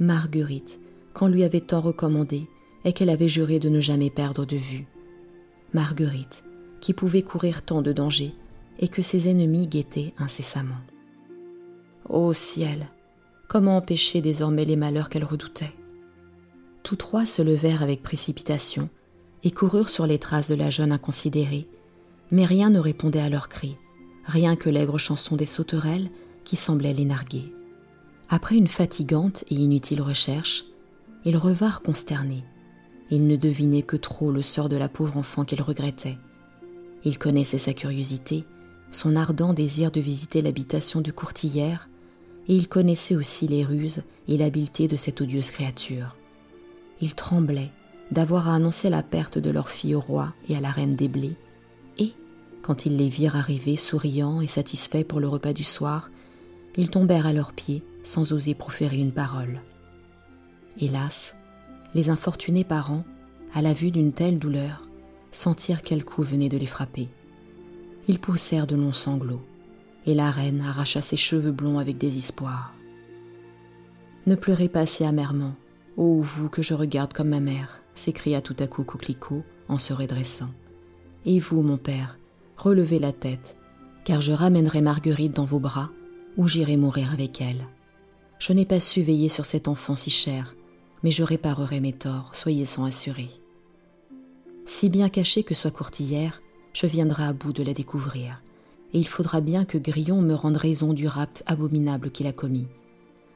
Marguerite, 0.00 0.80
qu'on 1.14 1.28
lui 1.28 1.44
avait 1.44 1.60
tant 1.60 1.80
recommandé 1.80 2.48
et 2.84 2.92
qu'elle 2.92 3.08
avait 3.08 3.28
juré 3.28 3.58
de 3.58 3.68
ne 3.68 3.80
jamais 3.80 4.10
perdre 4.10 4.44
de 4.44 4.56
vue. 4.56 4.86
Marguerite, 5.72 6.44
qui 6.80 6.92
pouvait 6.92 7.22
courir 7.22 7.62
tant 7.62 7.80
de 7.80 7.92
dangers 7.92 8.34
et 8.78 8.88
que 8.88 9.00
ses 9.00 9.28
ennemis 9.28 9.66
guettaient 9.66 10.12
incessamment. 10.18 10.80
Ô 12.08 12.32
ciel, 12.34 12.88
comment 13.48 13.78
empêcher 13.78 14.20
désormais 14.20 14.66
les 14.66 14.76
malheurs 14.76 15.08
qu'elle 15.08 15.24
redoutait? 15.24 15.72
Tous 16.82 16.96
trois 16.96 17.24
se 17.24 17.40
levèrent 17.40 17.82
avec 17.82 18.02
précipitation 18.02 18.90
et 19.42 19.50
coururent 19.50 19.88
sur 19.88 20.06
les 20.06 20.18
traces 20.18 20.48
de 20.48 20.54
la 20.54 20.68
jeune 20.68 20.92
inconsidérée 20.92 21.66
mais 22.30 22.44
rien 22.44 22.70
ne 22.70 22.80
répondait 22.80 23.20
à 23.20 23.28
leurs 23.28 23.48
cris, 23.48 23.76
rien 24.24 24.56
que 24.56 24.68
l'aigre 24.68 24.98
chanson 24.98 25.36
des 25.36 25.46
sauterelles 25.46 26.10
qui 26.44 26.56
semblaient 26.56 26.92
les 26.92 27.04
narguer. 27.04 27.52
Après 28.28 28.56
une 28.56 28.66
fatigante 28.66 29.44
et 29.50 29.54
inutile 29.54 30.02
recherche, 30.02 30.64
ils 31.24 31.36
revinrent 31.36 31.82
consternés. 31.82 32.44
Ils 33.10 33.26
ne 33.26 33.36
devinaient 33.36 33.82
que 33.82 33.96
trop 33.96 34.30
le 34.30 34.42
sort 34.42 34.68
de 34.68 34.76
la 34.76 34.88
pauvre 34.88 35.16
enfant 35.16 35.44
qu'ils 35.44 35.62
regrettaient. 35.62 36.18
Ils 37.04 37.18
connaissaient 37.18 37.58
sa 37.58 37.74
curiosité, 37.74 38.44
son 38.90 39.16
ardent 39.16 39.52
désir 39.52 39.90
de 39.90 40.00
visiter 40.00 40.42
l'habitation 40.42 41.00
du 41.00 41.12
courtillère, 41.12 41.88
et 42.48 42.54
ils 42.54 42.68
connaissaient 42.68 43.16
aussi 43.16 43.46
les 43.46 43.64
ruses 43.64 44.02
et 44.28 44.36
l'habileté 44.36 44.86
de 44.86 44.96
cette 44.96 45.20
odieuse 45.20 45.50
créature. 45.50 46.16
Ils 47.00 47.14
tremblaient 47.14 47.72
d'avoir 48.10 48.48
à 48.48 48.54
annoncer 48.54 48.90
la 48.90 49.02
perte 49.02 49.38
de 49.38 49.50
leur 49.50 49.68
fille 49.68 49.94
au 49.94 50.00
roi 50.00 50.34
et 50.48 50.56
à 50.56 50.60
la 50.60 50.70
reine 50.70 50.94
des 50.94 51.08
blés, 51.08 51.36
quand 52.64 52.86
ils 52.86 52.96
les 52.96 53.10
virent 53.10 53.36
arriver 53.36 53.76
souriants 53.76 54.40
et 54.40 54.46
satisfaits 54.46 55.04
pour 55.04 55.20
le 55.20 55.28
repas 55.28 55.52
du 55.52 55.64
soir, 55.64 56.10
ils 56.78 56.88
tombèrent 56.88 57.26
à 57.26 57.34
leurs 57.34 57.52
pieds 57.52 57.82
sans 58.02 58.32
oser 58.32 58.54
proférer 58.54 58.96
une 58.96 59.12
parole. 59.12 59.60
Hélas, 60.80 61.36
les 61.94 62.10
infortunés 62.10 62.64
parents, 62.64 63.04
à 63.52 63.62
la 63.62 63.72
vue 63.72 63.92
d'une 63.92 64.12
telle 64.12 64.40
douleur, 64.40 64.88
sentirent 65.30 65.82
quel 65.82 66.04
coup 66.04 66.24
venait 66.24 66.48
de 66.48 66.56
les 66.56 66.66
frapper. 66.66 67.08
Ils 68.08 68.18
poussèrent 68.18 68.66
de 68.66 68.74
longs 68.74 68.92
sanglots, 68.92 69.44
et 70.04 70.14
la 70.14 70.32
reine 70.32 70.60
arracha 70.60 71.00
ses 71.00 71.16
cheveux 71.16 71.52
blonds 71.52 71.78
avec 71.78 71.96
désespoir. 71.96 72.74
Ne 74.26 74.34
pleurez 74.34 74.68
pas 74.68 74.84
si 74.84 75.04
amèrement, 75.04 75.54
ô 75.96 76.20
vous 76.20 76.48
que 76.48 76.62
je 76.62 76.74
regarde 76.74 77.12
comme 77.12 77.28
ma 77.28 77.40
mère, 77.40 77.80
s'écria 77.94 78.40
tout 78.40 78.56
à 78.58 78.66
coup 78.66 78.82
Coquelicot 78.82 79.44
en 79.68 79.78
se 79.78 79.92
redressant. 79.92 80.50
Et 81.24 81.38
vous, 81.38 81.62
mon 81.62 81.76
père, 81.76 82.18
relevez 82.56 82.98
la 82.98 83.12
tête, 83.12 83.56
car 84.04 84.20
je 84.20 84.32
ramènerai 84.32 84.82
Marguerite 84.82 85.36
dans 85.36 85.44
vos 85.44 85.60
bras, 85.60 85.90
ou 86.36 86.48
j'irai 86.48 86.76
mourir 86.76 87.12
avec 87.12 87.40
elle. 87.40 87.64
Je 88.40 88.52
n'ai 88.52 88.66
pas 88.66 88.80
su 88.80 89.02
veiller 89.02 89.28
sur 89.28 89.44
cet 89.44 89.68
enfant 89.68 89.94
si 89.94 90.10
cher, 90.10 90.56
mais 91.04 91.10
je 91.10 91.22
réparerai 91.22 91.80
mes 91.80 91.92
torts, 91.92 92.34
soyez-en 92.34 92.84
assurés. 92.84 93.30
Si 94.64 94.88
bien 94.88 95.10
cachée 95.10 95.44
que 95.44 95.54
soit 95.54 95.70
courtillère, 95.70 96.40
je 96.72 96.86
viendrai 96.86 97.24
à 97.24 97.34
bout 97.34 97.52
de 97.52 97.62
la 97.62 97.74
découvrir, 97.74 98.42
et 98.94 98.98
il 98.98 99.06
faudra 99.06 99.42
bien 99.42 99.66
que 99.66 99.76
Grillon 99.76 100.22
me 100.22 100.32
rende 100.34 100.56
raison 100.56 100.94
du 100.94 101.06
rapt 101.06 101.44
abominable 101.46 102.10
qu'il 102.10 102.26
a 102.26 102.32
commis. 102.32 102.66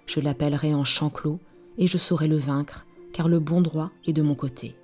Je 0.07 0.20
l'appellerai 0.20 0.72
en 0.74 0.85
chanclos, 0.85 1.38
et 1.76 1.87
je 1.87 1.98
saurai 1.98 2.26
le 2.26 2.38
vaincre, 2.38 2.87
car 3.12 3.28
le 3.28 3.38
bon 3.38 3.61
droit 3.61 3.90
est 4.07 4.14
de 4.14 4.22
mon 4.22 4.35
côté. 4.35 4.74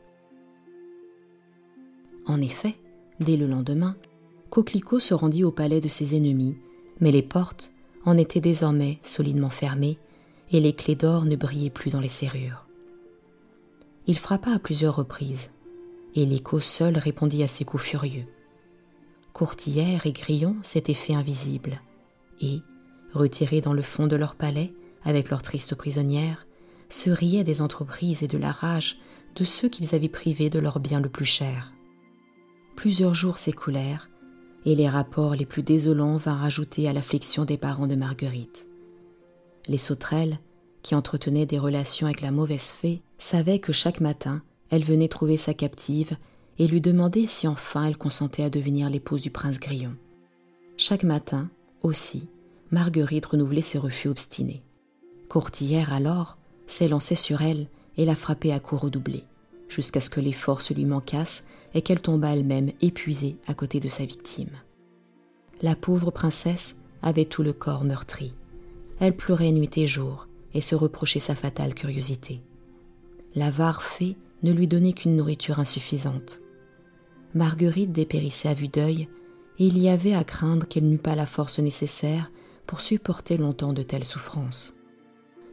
En 2.26 2.40
effet, 2.42 2.74
dès 3.18 3.38
le 3.38 3.46
lendemain, 3.46 3.96
Coquelicot 4.50 4.98
se 5.00 5.14
rendit 5.14 5.42
au 5.42 5.50
palais 5.50 5.80
de 5.80 5.88
ses 5.88 6.16
ennemis, 6.16 6.58
mais 7.00 7.10
les 7.10 7.22
portes 7.22 7.72
en 8.04 8.18
étaient 8.18 8.40
désormais 8.40 8.98
solidement 9.02 9.50
fermées 9.50 9.98
et 10.52 10.60
les 10.60 10.74
clés 10.74 10.94
d'or 10.94 11.24
ne 11.24 11.36
brillaient 11.36 11.70
plus 11.70 11.90
dans 11.90 12.00
les 12.00 12.08
serrures. 12.08 12.63
Il 14.06 14.18
frappa 14.18 14.50
à 14.50 14.58
plusieurs 14.58 14.96
reprises, 14.96 15.50
et 16.14 16.26
l'écho 16.26 16.60
seul 16.60 16.98
répondit 16.98 17.42
à 17.42 17.48
ses 17.48 17.64
coups 17.64 17.84
furieux. 17.84 18.26
Courtière 19.32 20.06
et 20.06 20.12
Grillon 20.12 20.56
s'étaient 20.62 20.94
fait 20.94 21.14
invisibles, 21.14 21.80
et, 22.40 22.60
retirés 23.12 23.60
dans 23.60 23.72
le 23.72 23.82
fond 23.82 24.06
de 24.06 24.16
leur 24.16 24.34
palais 24.34 24.74
avec 25.02 25.30
leurs 25.30 25.42
tristes 25.42 25.74
prisonnières, 25.74 26.46
se 26.88 27.10
riaient 27.10 27.44
des 27.44 27.62
entreprises 27.62 28.22
et 28.22 28.28
de 28.28 28.38
la 28.38 28.52
rage 28.52 28.98
de 29.34 29.44
ceux 29.44 29.68
qu'ils 29.68 29.94
avaient 29.94 30.08
privés 30.08 30.50
de 30.50 30.58
leur 30.58 30.80
bien 30.80 31.00
le 31.00 31.08
plus 31.08 31.24
cher. 31.24 31.72
Plusieurs 32.76 33.14
jours 33.14 33.38
s'écoulèrent, 33.38 34.10
et 34.66 34.74
les 34.74 34.88
rapports 34.88 35.34
les 35.34 35.46
plus 35.46 35.62
désolants 35.62 36.16
vinrent 36.16 36.40
rajouter 36.40 36.88
à 36.88 36.92
l'affliction 36.92 37.44
des 37.44 37.58
parents 37.58 37.86
de 37.86 37.96
Marguerite. 37.96 38.66
Les 39.68 39.78
sauterelles, 39.78 40.38
qui 40.84 40.94
entretenaient 40.94 41.46
des 41.46 41.58
relations 41.58 42.06
avec 42.06 42.20
la 42.20 42.30
mauvaise 42.30 42.70
fée, 42.70 43.02
savaient 43.18 43.58
que 43.58 43.72
chaque 43.72 44.00
matin, 44.00 44.42
elle 44.70 44.84
venait 44.84 45.08
trouver 45.08 45.38
sa 45.38 45.54
captive 45.54 46.16
et 46.58 46.68
lui 46.68 46.80
demandait 46.80 47.26
si 47.26 47.48
enfin 47.48 47.86
elle 47.86 47.96
consentait 47.96 48.44
à 48.44 48.50
devenir 48.50 48.90
l'épouse 48.90 49.22
du 49.22 49.30
prince 49.30 49.58
Grillon. 49.58 49.96
Chaque 50.76 51.02
matin, 51.02 51.48
aussi, 51.82 52.28
Marguerite 52.70 53.26
renouvelait 53.26 53.62
ses 53.62 53.78
refus 53.78 54.08
obstinés. 54.08 54.62
Courtillère, 55.28 55.92
alors, 55.92 56.36
s'élançait 56.66 57.14
sur 57.14 57.40
elle 57.40 57.66
et 57.96 58.04
la 58.04 58.14
frappait 58.14 58.52
à 58.52 58.60
coups 58.60 58.82
redoublés, 58.82 59.24
jusqu'à 59.68 60.00
ce 60.00 60.10
que 60.10 60.20
les 60.20 60.32
forces 60.32 60.70
lui 60.70 60.84
manquassent 60.84 61.44
et 61.72 61.80
qu'elle 61.80 62.00
tomba 62.00 62.34
elle-même 62.34 62.70
épuisée 62.82 63.38
à 63.46 63.54
côté 63.54 63.80
de 63.80 63.88
sa 63.88 64.04
victime. 64.04 64.50
La 65.62 65.76
pauvre 65.76 66.10
princesse 66.10 66.76
avait 67.00 67.24
tout 67.24 67.42
le 67.42 67.54
corps 67.54 67.84
meurtri. 67.84 68.34
Elle 69.00 69.16
pleurait 69.16 69.50
nuit 69.50 69.70
et 69.76 69.86
jour 69.86 70.26
et 70.54 70.60
se 70.60 70.74
reprochait 70.74 71.20
sa 71.20 71.34
fatale 71.34 71.74
curiosité. 71.74 72.40
L'avare 73.34 73.82
fée 73.82 74.16
ne 74.42 74.52
lui 74.52 74.68
donnait 74.68 74.92
qu'une 74.92 75.16
nourriture 75.16 75.58
insuffisante. 75.58 76.40
Marguerite 77.34 77.92
dépérissait 77.92 78.48
à 78.48 78.54
vue 78.54 78.68
d'œil, 78.68 79.08
et 79.58 79.66
il 79.66 79.78
y 79.78 79.88
avait 79.88 80.14
à 80.14 80.24
craindre 80.24 80.66
qu'elle 80.66 80.88
n'eût 80.88 80.98
pas 80.98 81.16
la 81.16 81.26
force 81.26 81.58
nécessaire 81.58 82.30
pour 82.66 82.80
supporter 82.80 83.36
longtemps 83.36 83.72
de 83.72 83.82
telles 83.82 84.04
souffrances. 84.04 84.74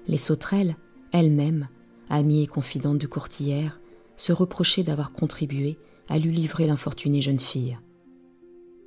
Les 0.07 0.17
sauterelles, 0.17 0.75
elles-mêmes, 1.11 1.67
amies 2.09 2.43
et 2.43 2.47
confidentes 2.47 2.97
du 2.97 3.07
courtière, 3.07 3.79
se 4.15 4.33
reprochaient 4.33 4.83
d'avoir 4.83 5.11
contribué 5.11 5.77
à 6.09 6.19
lui 6.19 6.35
livrer 6.35 6.67
l'infortunée 6.67 7.21
jeune 7.21 7.39
fille. 7.39 7.77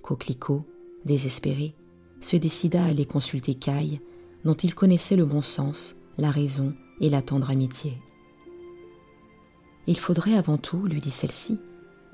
Coquelicot, 0.03 0.64
désespéré, 1.05 1.74
se 2.20 2.37
décida 2.37 2.85
à 2.85 2.88
aller 2.88 3.07
consulter 3.07 3.55
Caille, 3.55 4.00
dont 4.44 4.55
il 4.55 4.74
connaissait 4.74 5.16
le 5.16 5.24
bon 5.24 5.42
sens, 5.42 5.96
la 6.18 6.31
raison 6.31 6.74
et 7.00 7.09
la 7.09 7.22
tendre 7.22 7.50
amitié. 7.50 7.98
Il 9.87 9.98
faudrait 9.98 10.37
avant 10.37 10.59
tout, 10.59 10.87
lui 10.87 11.00
dit 11.00 11.11
celle-ci, 11.11 11.61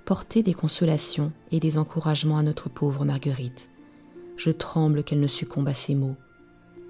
porter 0.05 0.43
des 0.43 0.55
consolations 0.55 1.33
et 1.53 1.61
des 1.61 1.79
encouragements 1.79 2.39
à 2.39 2.43
notre 2.43 2.69
pauvre 2.69 3.05
Marguerite. 3.05 3.71
Je 4.37 4.51
tremble 4.51 5.05
qu'elle 5.05 5.21
ne 5.21 5.27
succombe 5.29 5.69
à 5.69 5.75
ces 5.75 5.95
mots. 5.95 6.17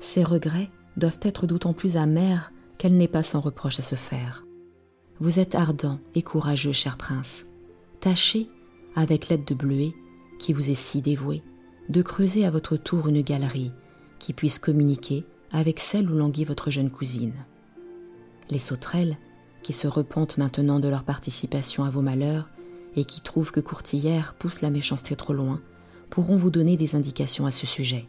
Ses 0.00 0.24
regrets 0.24 0.70
doivent 0.96 1.18
être 1.22 1.46
d'autant 1.46 1.72
plus 1.72 1.96
amers 1.96 2.52
qu'elle 2.78 2.96
n'est 2.96 3.08
pas 3.08 3.22
sans 3.22 3.40
reproche 3.40 3.78
à 3.78 3.82
se 3.82 3.96
faire. 3.96 4.46
Vous 5.18 5.38
êtes 5.38 5.54
ardent 5.54 5.98
et 6.14 6.22
courageux, 6.22 6.72
cher 6.72 6.96
prince. 6.96 7.44
Tâchez, 8.00 8.48
avec 8.94 9.28
l'aide 9.28 9.44
de 9.44 9.54
Bleuet, 9.54 9.92
qui 10.38 10.54
vous 10.54 10.70
est 10.70 10.74
si 10.74 11.02
dévoué, 11.02 11.42
de 11.90 12.00
creuser 12.00 12.46
à 12.46 12.50
votre 12.50 12.76
tour 12.76 13.08
une 13.08 13.20
galerie 13.20 13.72
qui 14.18 14.32
puisse 14.32 14.58
communiquer 14.58 15.26
avec 15.50 15.80
celle 15.80 16.10
où 16.10 16.16
languit 16.16 16.44
votre 16.44 16.70
jeune 16.70 16.90
cousine. 16.90 17.34
Les 18.50 18.58
sauterelles, 18.58 19.16
qui 19.62 19.72
se 19.72 19.86
repentent 19.86 20.38
maintenant 20.38 20.80
de 20.80 20.88
leur 20.88 21.04
participation 21.04 21.84
à 21.84 21.90
vos 21.90 22.02
malheurs 22.02 22.48
et 22.96 23.04
qui 23.04 23.20
trouvent 23.20 23.52
que 23.52 23.60
Courtillère 23.60 24.34
pousse 24.34 24.62
la 24.62 24.70
méchanceté 24.70 25.14
trop 25.16 25.34
loin, 25.34 25.60
pourront 26.08 26.36
vous 26.36 26.50
donner 26.50 26.76
des 26.76 26.96
indications 26.96 27.46
à 27.46 27.50
ce 27.50 27.66
sujet. 27.66 28.06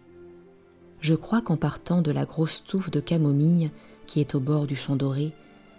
Je 1.02 1.16
crois 1.16 1.42
qu'en 1.42 1.58
partant 1.58 2.02
de 2.02 2.12
la 2.12 2.26
grosse 2.26 2.64
touffe 2.64 2.92
de 2.92 3.00
camomille 3.00 3.72
qui 4.08 4.20
est 4.20 4.36
au 4.36 4.40
bord 4.40 4.68
du 4.68 4.76
champ 4.76 4.96
doré, 4.96 5.34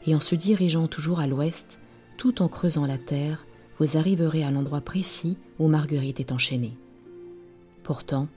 et 0.06 0.14
en 0.14 0.20
se 0.20 0.34
dirigeant 0.34 0.88
toujours 0.88 1.20
à 1.20 1.26
l'ouest, 1.26 1.80
tout 2.16 2.42
en 2.42 2.48
creusant 2.48 2.86
la 2.86 2.98
terre, 2.98 3.46
vous 3.78 3.96
arriverez 3.96 4.44
à 4.44 4.50
l'endroit 4.50 4.80
précis 4.80 5.38
où 5.58 5.68
Marguerite 5.68 6.20
est 6.20 6.32
enchaînée. 6.32 6.76
Pourtant, 7.82 8.28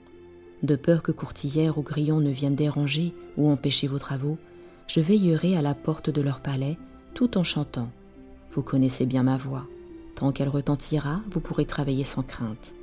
de 0.62 0.76
peur 0.76 1.02
que 1.02 1.12
Courtillère 1.12 1.78
ou 1.78 1.82
Grillon 1.82 2.20
ne 2.20 2.30
viennent 2.30 2.54
déranger 2.54 3.14
ou 3.36 3.50
empêcher 3.50 3.86
vos 3.86 3.98
travaux, 3.98 4.38
je 4.86 5.00
veillerai 5.00 5.56
à 5.56 5.62
la 5.62 5.74
porte 5.74 6.10
de 6.10 6.22
leur 6.22 6.40
palais 6.40 6.78
tout 7.14 7.38
en 7.38 7.44
chantant. 7.44 7.90
Vous 8.52 8.62
connaissez 8.62 9.06
bien 9.06 9.22
ma 9.22 9.36
voix. 9.36 9.66
Tant 10.14 10.32
qu'elle 10.32 10.48
retentira, 10.48 11.20
vous 11.30 11.40
pourrez 11.40 11.66
travailler 11.66 12.04
sans 12.04 12.22
crainte. 12.22 12.74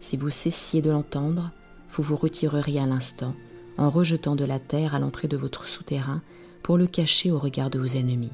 Si 0.00 0.16
vous 0.16 0.30
cessiez 0.30 0.82
de 0.82 0.90
l'entendre, 0.90 1.50
vous 1.90 2.02
vous 2.02 2.16
retireriez 2.16 2.80
à 2.80 2.86
l'instant, 2.86 3.34
en 3.78 3.90
rejetant 3.90 4.36
de 4.36 4.44
la 4.44 4.60
terre 4.60 4.94
à 4.94 4.98
l'entrée 4.98 5.28
de 5.28 5.36
votre 5.36 5.66
souterrain 5.66 6.22
pour 6.62 6.78
le 6.78 6.86
cacher 6.86 7.30
au 7.30 7.38
regard 7.38 7.70
de 7.70 7.78
vos 7.78 7.86
ennemis. 7.86 8.32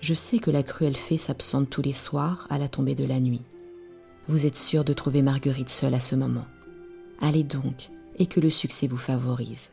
Je 0.00 0.14
sais 0.14 0.40
que 0.40 0.50
la 0.50 0.64
cruelle 0.64 0.96
fée 0.96 1.16
s'absente 1.16 1.70
tous 1.70 1.82
les 1.82 1.92
soirs 1.92 2.46
à 2.50 2.58
la 2.58 2.68
tombée 2.68 2.96
de 2.96 3.04
la 3.04 3.20
nuit. 3.20 3.42
Vous 4.26 4.46
êtes 4.46 4.56
sûr 4.56 4.84
de 4.84 4.92
trouver 4.92 5.22
Marguerite 5.22 5.68
seule 5.68 5.94
à 5.94 6.00
ce 6.00 6.16
moment. 6.16 6.46
Allez 7.20 7.44
donc, 7.44 7.90
et 8.18 8.26
que 8.26 8.40
le 8.40 8.50
succès 8.50 8.86
vous 8.86 8.96
favorise. 8.96 9.70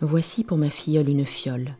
Voici 0.00 0.44
pour 0.44 0.58
ma 0.58 0.70
filleule 0.70 1.08
une 1.08 1.24
fiole, 1.24 1.76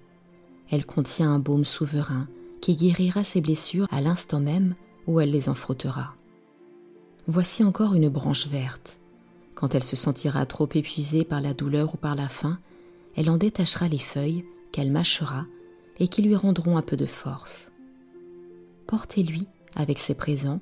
elle 0.71 0.87
contient 0.87 1.33
un 1.33 1.39
baume 1.39 1.65
souverain 1.65 2.27
qui 2.61 2.77
guérira 2.77 3.23
ses 3.25 3.41
blessures 3.41 3.87
à 3.91 4.01
l'instant 4.01 4.41
même 4.41 4.75
où 5.07 5.21
elle 5.21 5.31
les 5.31 5.49
en 5.49 5.55
frottera. 5.55 6.15
Voici 7.29 7.63
encore 7.63 7.95
une 7.95 8.09
branche 8.09 8.49
verte. 8.49 8.99
Quand 9.55 9.75
elle 9.75 9.85
se 9.85 9.97
sentira 9.97 10.45
trop 10.47 10.69
épuisée 10.75 11.25
par 11.25 11.41
la 11.41 11.55
douleur 11.55 11.95
ou 11.95 11.97
par 11.97 12.15
la 12.15 12.29
faim, 12.29 12.59
elle 13.17 13.31
en 13.31 13.37
détachera 13.37 13.89
les 13.89 13.99
feuilles 13.99 14.45
qu'elle 14.73 14.91
mâchera 14.91 15.47
et 15.99 16.09
qui 16.09 16.23
lui 16.23 16.35
rendront 16.37 16.77
un 16.77 16.83
peu 16.83 16.97
de 16.97 17.07
force. 17.07 17.73
Portez-lui, 18.87 19.47
avec 19.75 19.99
ses 19.99 20.15
présents, 20.15 20.61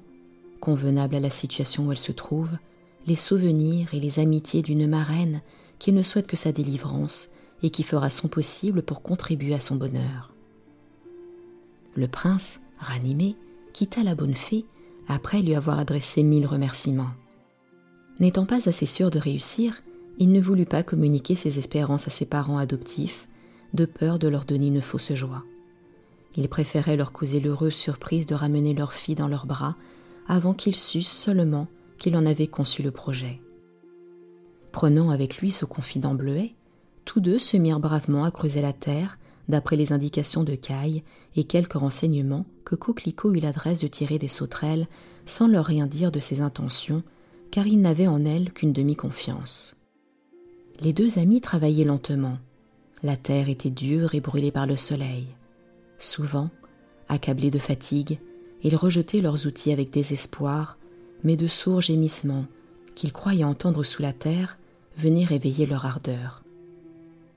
convenables 0.61 1.17
à 1.17 1.21
la 1.21 1.31
situation 1.31 1.87
où 1.87 1.93
elle 1.93 1.99
se 1.99 2.13
trouve, 2.13 2.51
les 3.07 3.17
souvenirs 3.17 3.93
et 3.95 4.01
les 4.01 4.19
amitiés 4.19 4.63
d'une 4.63 4.87
marraine 4.87 5.43
qui 5.79 5.93
ne 5.93 6.03
souhaite 6.03 6.27
que 6.27 6.37
sa 6.37 6.53
délivrance 6.53 7.31
et 7.63 7.71
qui 7.71 7.83
fera 7.83 8.11
son 8.11 8.29
possible 8.29 8.83
pour 8.83 9.03
contribuer 9.03 9.55
à 9.55 9.61
son 9.61 9.77
bonheur. 9.77 10.33
Le 11.95 12.09
prince, 12.09 12.61
ranimé, 12.79 13.37
quitta 13.73 14.03
la 14.03 14.15
bonne 14.15 14.35
fée 14.35 14.65
après 15.09 15.43
lui 15.43 15.55
avoir 15.55 15.79
adressé 15.79 16.23
mille 16.23 16.47
remerciements. 16.47 17.11
N'étant 18.21 18.47
pas 18.47 18.69
assez 18.69 18.87
sûr 18.87 19.11
de 19.11 19.19
réussir, 19.19 19.83
il 20.19 20.33
ne 20.33 20.41
voulut 20.41 20.67
pas 20.67 20.83
communiquer 20.83 21.35
ses 21.35 21.59
espérances 21.59 22.07
à 22.07 22.11
ses 22.11 22.27
parents 22.27 22.59
adoptifs, 22.59 23.29
de 23.75 23.87
peur 23.87 24.19
de 24.19 24.29
leur 24.29 24.45
donner 24.45 24.69
une 24.69 24.81
fausse 24.81 25.13
joie. 25.15 25.45
Il 26.37 26.49
préférait 26.49 26.97
leur 26.97 27.13
causer 27.13 27.41
l'heureuse 27.41 27.75
surprise 27.75 28.27
de 28.27 28.35
ramener 28.35 28.75
leur 28.75 28.93
fille 28.93 29.15
dans 29.15 29.29
leurs 29.29 29.47
bras 29.47 29.77
avant 30.27 30.55
qu'ils 30.55 30.77
sussent 30.77 31.09
seulement 31.09 31.69
qu'il 32.05 32.19
en 32.19 32.27
avait 32.27 32.49
conçu 32.49 32.83
le 32.83 32.91
projet. 32.91 33.41
Prenant 34.73 35.09
avec 35.09 35.39
lui 35.39 35.51
ce 35.51 35.65
confident 35.65 36.15
bleuet, 36.15 36.55
tous 37.07 37.19
deux 37.19 37.39
se 37.39 37.57
mirent 37.57 37.81
bravement 37.81 38.25
à 38.25 38.31
creuser 38.31 38.61
la 38.61 38.75
terre, 38.75 39.19
d'après 39.49 39.77
les 39.77 39.91
indications 39.95 40.45
de 40.45 40.55
Caille 40.55 41.03
et 41.35 41.45
quelques 41.45 41.73
renseignements 41.73 42.45
que 42.67 42.75
Coquelicot 42.75 43.33
eut 43.33 43.41
l'adresse 43.41 43.81
de 43.81 43.87
tirer 43.87 44.19
des 44.19 44.29
sauterelles 44.29 44.87
sans 45.25 45.49
leur 45.49 45.65
rien 45.65 45.87
dire 45.87 46.13
de 46.13 46.21
ses 46.21 46.43
intentions, 46.43 47.03
car 47.51 47.67
il 47.67 47.81
n'avait 47.81 48.07
en 48.07 48.27
elles 48.27 48.53
qu'une 48.53 48.75
demi-confiance. 48.75 49.79
Les 50.83 50.93
deux 50.93 51.19
amis 51.19 51.41
travaillaient 51.41 51.85
lentement. 51.85 52.37
La 53.03 53.17
terre 53.17 53.49
était 53.49 53.71
dure 53.71 54.15
et 54.15 54.21
brûlée 54.21 54.53
par 54.53 54.67
le 54.67 54.77
soleil. 54.77 55.27
Souvent, 55.97 56.51
accablés 57.09 57.51
de 57.51 57.59
fatigue, 57.59 58.19
ils 58.63 58.77
rejetaient 58.77 59.23
leurs 59.23 59.47
outils 59.47 59.73
avec 59.73 59.89
désespoir, 59.89 60.77
mais 61.25 61.37
de 61.37 61.47
sourds 61.47 61.81
gémissements, 61.81 62.47
qu'ils 62.95 63.13
croyaient 63.13 63.45
entendre 63.45 63.83
sous 63.83 64.03
la 64.03 64.13
terre, 64.13 64.59
venaient 64.97 65.25
réveiller 65.25 65.67
leur 65.67 65.85
ardeur. 65.87 66.43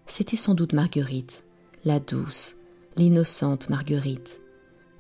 C'était 0.05 0.37
sans 0.37 0.53
doute 0.53 0.73
Marguerite, 0.73 1.43
la 1.83 1.99
douce, 1.99 2.57
l'innocente 2.95 3.69
Marguerite, 3.69 4.41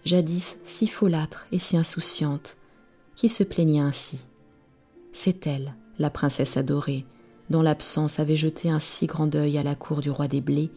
jadis 0.05 0.57
si 0.65 0.87
folâtre 0.87 1.47
et 1.51 1.59
si 1.59 1.77
insouciante, 1.77 2.57
qui 3.15 3.29
se 3.29 3.43
plaignait 3.43 3.79
ainsi. 3.79 4.25
C'est 5.11 5.47
elle, 5.47 5.75
la 5.99 6.09
princesse 6.09 6.57
adorée, 6.57 7.05
dont 7.49 7.61
l'absence 7.61 8.19
avait 8.19 8.35
jeté 8.35 8.69
un 8.69 8.79
si 8.79 9.07
grand 9.07 9.27
deuil 9.27 9.57
à 9.57 9.63
la 9.63 9.75
cour 9.75 10.01
du 10.01 10.09
roi 10.09 10.27
des 10.27 10.41
blés, 10.41 10.71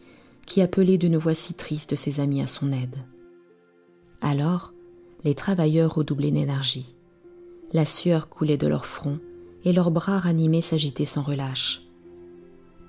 qui 0.45 0.61
appelait 0.61 0.97
d'une 0.97 1.17
voix 1.17 1.33
si 1.33 1.53
triste 1.53 1.95
ses 1.95 2.19
amis 2.19 2.41
à 2.41 2.47
son 2.47 2.71
aide. 2.71 2.95
Alors, 4.21 4.73
les 5.23 5.35
travailleurs 5.35 5.93
redoublaient 5.93 6.31
d'énergie. 6.31 6.95
La 7.73 7.85
sueur 7.85 8.27
coulait 8.29 8.57
de 8.57 8.67
leur 8.67 8.85
front, 8.85 9.19
et 9.63 9.71
leurs 9.71 9.91
bras 9.91 10.19
ranimés 10.19 10.61
s'agitaient 10.61 11.05
sans 11.05 11.21
relâche. 11.21 11.83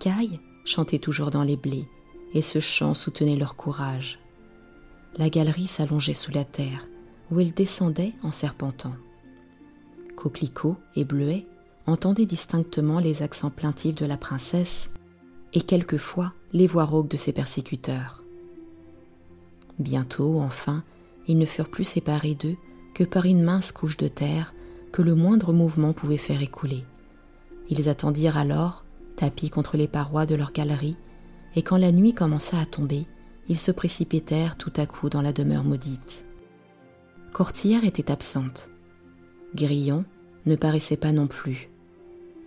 Caille, 0.00 0.40
chantaient 0.64 0.98
toujours 0.98 1.30
dans 1.30 1.44
les 1.44 1.56
blés, 1.56 1.86
et 2.34 2.42
ce 2.42 2.60
chant 2.60 2.94
soutenait 2.94 3.36
leur 3.36 3.56
courage. 3.56 4.18
La 5.16 5.28
galerie 5.28 5.66
s'allongeait 5.66 6.14
sous 6.14 6.32
la 6.32 6.44
terre, 6.44 6.88
où 7.30 7.38
elle 7.38 7.52
descendait 7.52 8.14
en 8.22 8.32
serpentant. 8.32 8.94
Coquelicot 10.16 10.76
et 10.96 11.04
Bleuet 11.04 11.46
entendaient 11.86 12.26
distinctement 12.26 12.98
les 12.98 13.22
accents 13.22 13.50
plaintifs 13.50 13.96
de 13.96 14.06
la 14.06 14.16
princesse 14.16 14.90
et 15.52 15.60
quelquefois 15.60 16.32
les 16.52 16.66
voix 16.66 16.84
rauques 16.84 17.10
de 17.10 17.16
ses 17.16 17.32
persécuteurs. 17.32 18.22
Bientôt, 19.78 20.40
enfin, 20.40 20.84
ils 21.28 21.38
ne 21.38 21.46
furent 21.46 21.70
plus 21.70 21.84
séparés 21.84 22.34
d'eux 22.34 22.56
que 22.94 23.04
par 23.04 23.24
une 23.24 23.42
mince 23.42 23.72
couche 23.72 23.96
de 23.96 24.08
terre 24.08 24.54
que 24.92 25.02
le 25.02 25.14
moindre 25.14 25.52
mouvement 25.52 25.92
pouvait 25.92 26.16
faire 26.16 26.42
écouler. 26.42 26.84
Ils 27.70 27.88
attendirent 27.88 28.36
alors, 28.36 28.84
tapis 29.16 29.50
contre 29.50 29.76
les 29.76 29.88
parois 29.88 30.26
de 30.26 30.34
leur 30.34 30.52
galerie, 30.52 30.96
et 31.56 31.62
quand 31.62 31.76
la 31.78 31.92
nuit 31.92 32.14
commença 32.14 32.58
à 32.58 32.66
tomber, 32.66 33.06
ils 33.48 33.58
se 33.58 33.72
précipitèrent 33.72 34.56
tout 34.56 34.72
à 34.76 34.86
coup 34.86 35.08
dans 35.08 35.22
la 35.22 35.32
demeure 35.32 35.64
maudite. 35.64 36.24
Courtière 37.32 37.84
était 37.84 38.10
absente. 38.10 38.68
Grillon 39.54 40.04
ne 40.46 40.56
paraissait 40.56 40.96
pas 40.96 41.12
non 41.12 41.26
plus. 41.26 41.70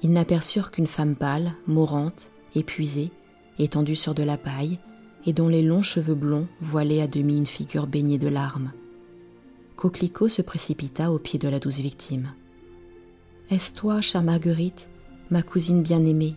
Ils 0.02 0.14
n'aperçurent 0.14 0.72
qu'une 0.72 0.88
femme 0.88 1.16
pâle, 1.16 1.54
mourante, 1.68 2.30
épuisée, 2.54 3.12
étendue 3.58 3.96
sur 3.96 4.14
de 4.14 4.24
la 4.24 4.38
paille, 4.38 4.80
et 5.26 5.34
dont 5.34 5.48
les 5.48 5.64
longs 5.64 5.82
cheveux 5.82 6.14
blonds 6.14 6.48
voilaient 6.62 7.02
à 7.02 7.08
demi 7.08 7.38
une 7.38 7.48
figure 7.48 7.88
baignée 7.88 8.20
de 8.20 8.28
larmes. 8.28 8.72
Coquelicot 9.76 10.30
se 10.30 10.42
précipita 10.42 11.12
au 11.12 11.20
pied 11.20 11.38
de 11.38 11.50
la 11.50 11.60
douce 11.60 11.80
victime. 11.80 12.34
Est-ce 13.50 13.74
toi, 13.74 14.02
chère 14.02 14.24
Marguerite, 14.24 14.90
ma 15.30 15.42
cousine 15.42 15.84
bien-aimée? 15.84 16.36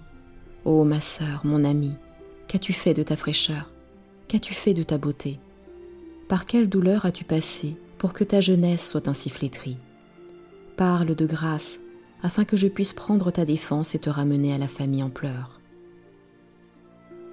Ô 0.65 0.85
ma 0.85 1.01
sœur, 1.01 1.43
mon 1.45 1.65
amie, 1.65 1.95
qu'as-tu 2.49 2.73
fait 2.73 2.95
de 2.95 3.03
ta 3.03 3.17
fraîcheur? 3.17 3.71
Qu'as-tu 4.27 4.55
fait 4.55 4.75
de 4.75 4.83
ta 4.83 4.99
beauté? 4.99 5.39
Par 6.29 6.47
quelle 6.47 6.69
douleur 6.69 7.07
as-tu 7.07 7.25
passé 7.25 7.77
pour 7.97 8.13
que 8.13 8.25
ta 8.25 8.41
jeunesse 8.41 8.87
soit 8.87 9.09
ainsi 9.09 9.31
flétrie? 9.31 9.79
Parle 10.77 11.15
de 11.15 11.27
grâce, 11.27 11.81
afin 12.23 12.45
que 12.45 12.57
je 12.57 12.69
puisse 12.69 12.93
prendre 12.93 13.31
ta 13.31 13.45
défense 13.45 13.95
et 13.95 14.01
te 14.01 14.11
ramener 14.11 14.53
à 14.53 14.59
la 14.59 14.69
famille 14.69 15.03
en 15.03 15.11
pleurs. 15.11 15.61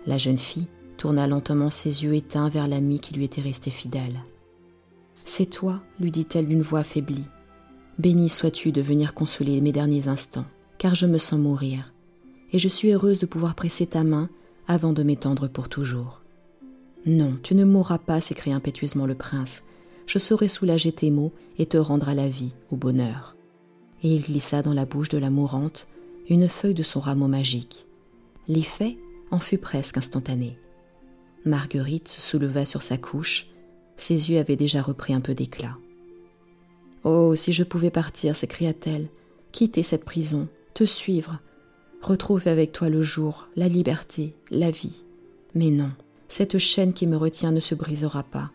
La 0.06 0.18
jeune 0.20 0.38
fille 0.38 0.68
tourna 0.98 1.28
lentement 1.28 1.72
ses 1.72 2.04
yeux 2.04 2.14
éteints 2.14 2.50
vers 2.50 2.68
l'ami 2.68 3.00
qui 3.00 3.16
lui 3.16 3.26
était 3.26 3.42
resté 3.42 3.72
fidèle. 3.72 4.24
C'est 5.26 5.50
toi, 5.50 5.82
lui 6.00 6.12
dit-elle 6.12 6.48
d'une 6.48 6.62
voix 6.62 6.80
affaiblie. 6.80 7.26
Béni 7.98 8.30
sois-tu 8.30 8.72
de 8.72 8.82
venir 8.82 9.14
consoler 9.14 9.60
mes 9.60 9.72
derniers 9.72 10.08
instants, 10.08 10.46
car 10.78 10.96
je 10.96 11.08
me 11.08 11.18
sens 11.18 11.40
mourir, 11.40 11.94
et 12.52 12.60
je 12.60 12.68
suis 12.68 12.92
heureuse 12.92 13.20
de 13.20 13.26
pouvoir 13.26 13.56
presser 13.56 13.88
ta 13.88 14.04
main 14.04 14.30
avant 14.68 14.94
de 14.94 15.04
m'étendre 15.04 15.48
pour 15.50 15.68
toujours. 15.68 16.22
Non, 17.06 17.38
tu 17.42 17.56
ne 17.56 17.66
mourras 17.66 17.98
pas, 17.98 18.22
s'écria 18.22 18.56
impétueusement 18.56 19.06
le 19.06 19.16
prince. 19.16 19.64
Je 20.06 20.20
saurai 20.20 20.48
soulager 20.48 20.92
tes 20.92 21.12
maux 21.12 21.34
et 21.58 21.66
te 21.66 21.78
rendre 21.78 22.10
à 22.10 22.14
la 22.14 22.28
vie, 22.28 22.54
au 22.72 22.76
bonheur. 22.76 23.36
Et 24.04 24.14
il 24.14 24.22
glissa 24.22 24.62
dans 24.62 24.74
la 24.74 24.86
bouche 24.86 25.10
de 25.10 25.18
la 25.18 25.30
mourante 25.30 25.88
une 26.30 26.48
feuille 26.48 26.74
de 26.74 26.84
son 26.84 27.00
rameau 27.00 27.28
magique. 27.28 27.86
L'effet 28.48 28.98
en 29.32 29.40
fut 29.40 29.58
presque 29.58 29.98
instantané. 29.98 30.58
Marguerite 31.46 32.08
se 32.08 32.22
souleva 32.22 32.66
sur 32.66 32.82
sa 32.82 32.98
couche, 32.98 33.50
ses 33.98 34.32
yeux 34.32 34.40
avaient 34.40 34.56
déjà 34.56 34.82
repris 34.82 35.14
un 35.14 35.22
peu 35.22 35.34
d'éclat. 35.34 35.78
Oh, 37.04 37.36
si 37.36 37.54
je 37.54 37.64
pouvais 37.64 37.92
partir, 37.92 38.36
s'écria-t-elle, 38.36 39.10
quitter 39.52 39.84
cette 39.84 40.06
prison, 40.06 40.48
te 40.74 40.84
suivre, 40.84 41.40
retrouver 42.02 42.52
avec 42.52 42.72
toi 42.72 42.90
le 42.90 43.02
jour, 43.02 43.48
la 43.56 43.68
liberté, 43.68 44.34
la 44.52 44.72
vie. 44.72 45.06
Mais 45.54 45.70
non, 45.70 45.92
cette 46.28 46.58
chaîne 46.58 46.94
qui 46.94 47.08
me 47.08 47.18
retient 47.18 47.52
ne 47.52 47.60
se 47.60 47.76
brisera 47.76 48.24
pas. 48.24 48.52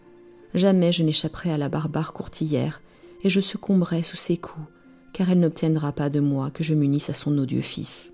Jamais 0.54 0.92
je 0.92 1.02
n'échapperai 1.02 1.52
à 1.52 1.58
la 1.58 1.68
barbare 1.68 2.12
courtillère, 2.12 2.82
et 3.22 3.30
je 3.30 3.40
succomberai 3.40 4.02
sous 4.02 4.16
ses 4.16 4.36
coups, 4.36 4.66
car 5.12 5.30
elle 5.30 5.40
n'obtiendra 5.40 5.92
pas 5.92 6.10
de 6.10 6.20
moi 6.20 6.50
que 6.50 6.64
je 6.64 6.74
m'unisse 6.74 7.10
à 7.10 7.14
son 7.14 7.36
odieux 7.38 7.60
fils. 7.60 8.12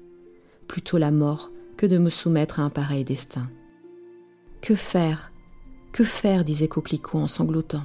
Plutôt 0.68 0.98
la 0.98 1.10
mort 1.10 1.50
que 1.76 1.86
de 1.86 1.98
me 1.98 2.10
soumettre 2.10 2.60
à 2.60 2.62
un 2.62 2.70
pareil 2.70 3.04
destin. 3.04 3.48
Que 4.60 4.74
faire? 4.74 5.32
Que 5.96 6.04
faire 6.04 6.44
disait 6.44 6.68
Coquelicot 6.68 7.16
en 7.16 7.26
sanglotant. 7.26 7.85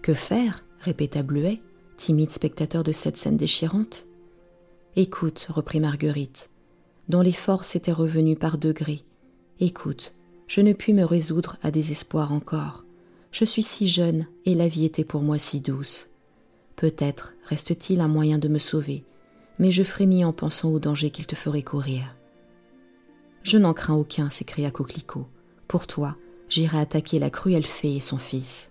Que 0.00 0.14
faire 0.14 0.64
répéta 0.78 1.24
Bleuet, 1.24 1.60
timide 1.96 2.30
spectateur 2.30 2.84
de 2.84 2.92
cette 2.92 3.16
scène 3.16 3.36
déchirante. 3.36 4.06
Écoute, 4.94 5.48
reprit 5.50 5.80
Marguerite, 5.80 6.50
dont 7.08 7.20
les 7.20 7.32
forces 7.32 7.74
étaient 7.74 7.90
revenues 7.90 8.36
par 8.36 8.58
degrés. 8.58 9.02
Écoute, 9.58 10.14
je 10.46 10.60
ne 10.60 10.72
puis 10.72 10.92
me 10.92 11.02
résoudre 11.02 11.56
à 11.62 11.72
des 11.72 11.90
espoirs 11.90 12.32
encore. 12.32 12.84
Je 13.32 13.44
suis 13.44 13.64
si 13.64 13.88
jeune 13.88 14.28
et 14.44 14.54
la 14.54 14.68
vie 14.68 14.84
était 14.84 15.02
pour 15.02 15.22
moi 15.22 15.36
si 15.36 15.60
douce. 15.60 16.10
Peut-être 16.76 17.34
reste-t-il 17.46 18.02
un 18.02 18.06
moyen 18.06 18.38
de 18.38 18.46
me 18.46 18.58
sauver, 18.58 19.02
mais 19.58 19.72
je 19.72 19.82
frémis 19.82 20.24
en 20.24 20.32
pensant 20.32 20.70
au 20.70 20.78
danger 20.78 21.10
qu'il 21.10 21.26
te 21.26 21.34
ferait 21.34 21.64
courir. 21.64 22.14
Je 23.42 23.58
n'en 23.58 23.74
crains 23.74 23.96
aucun, 23.96 24.30
s'écria 24.30 24.70
Coquelicot. 24.70 25.26
Pour 25.66 25.88
toi, 25.88 26.16
j'irai 26.50 26.78
attaquer 26.78 27.18
la 27.18 27.30
cruelle 27.30 27.64
fée 27.64 27.96
et 27.96 28.00
son 28.00 28.18
fils. 28.18 28.70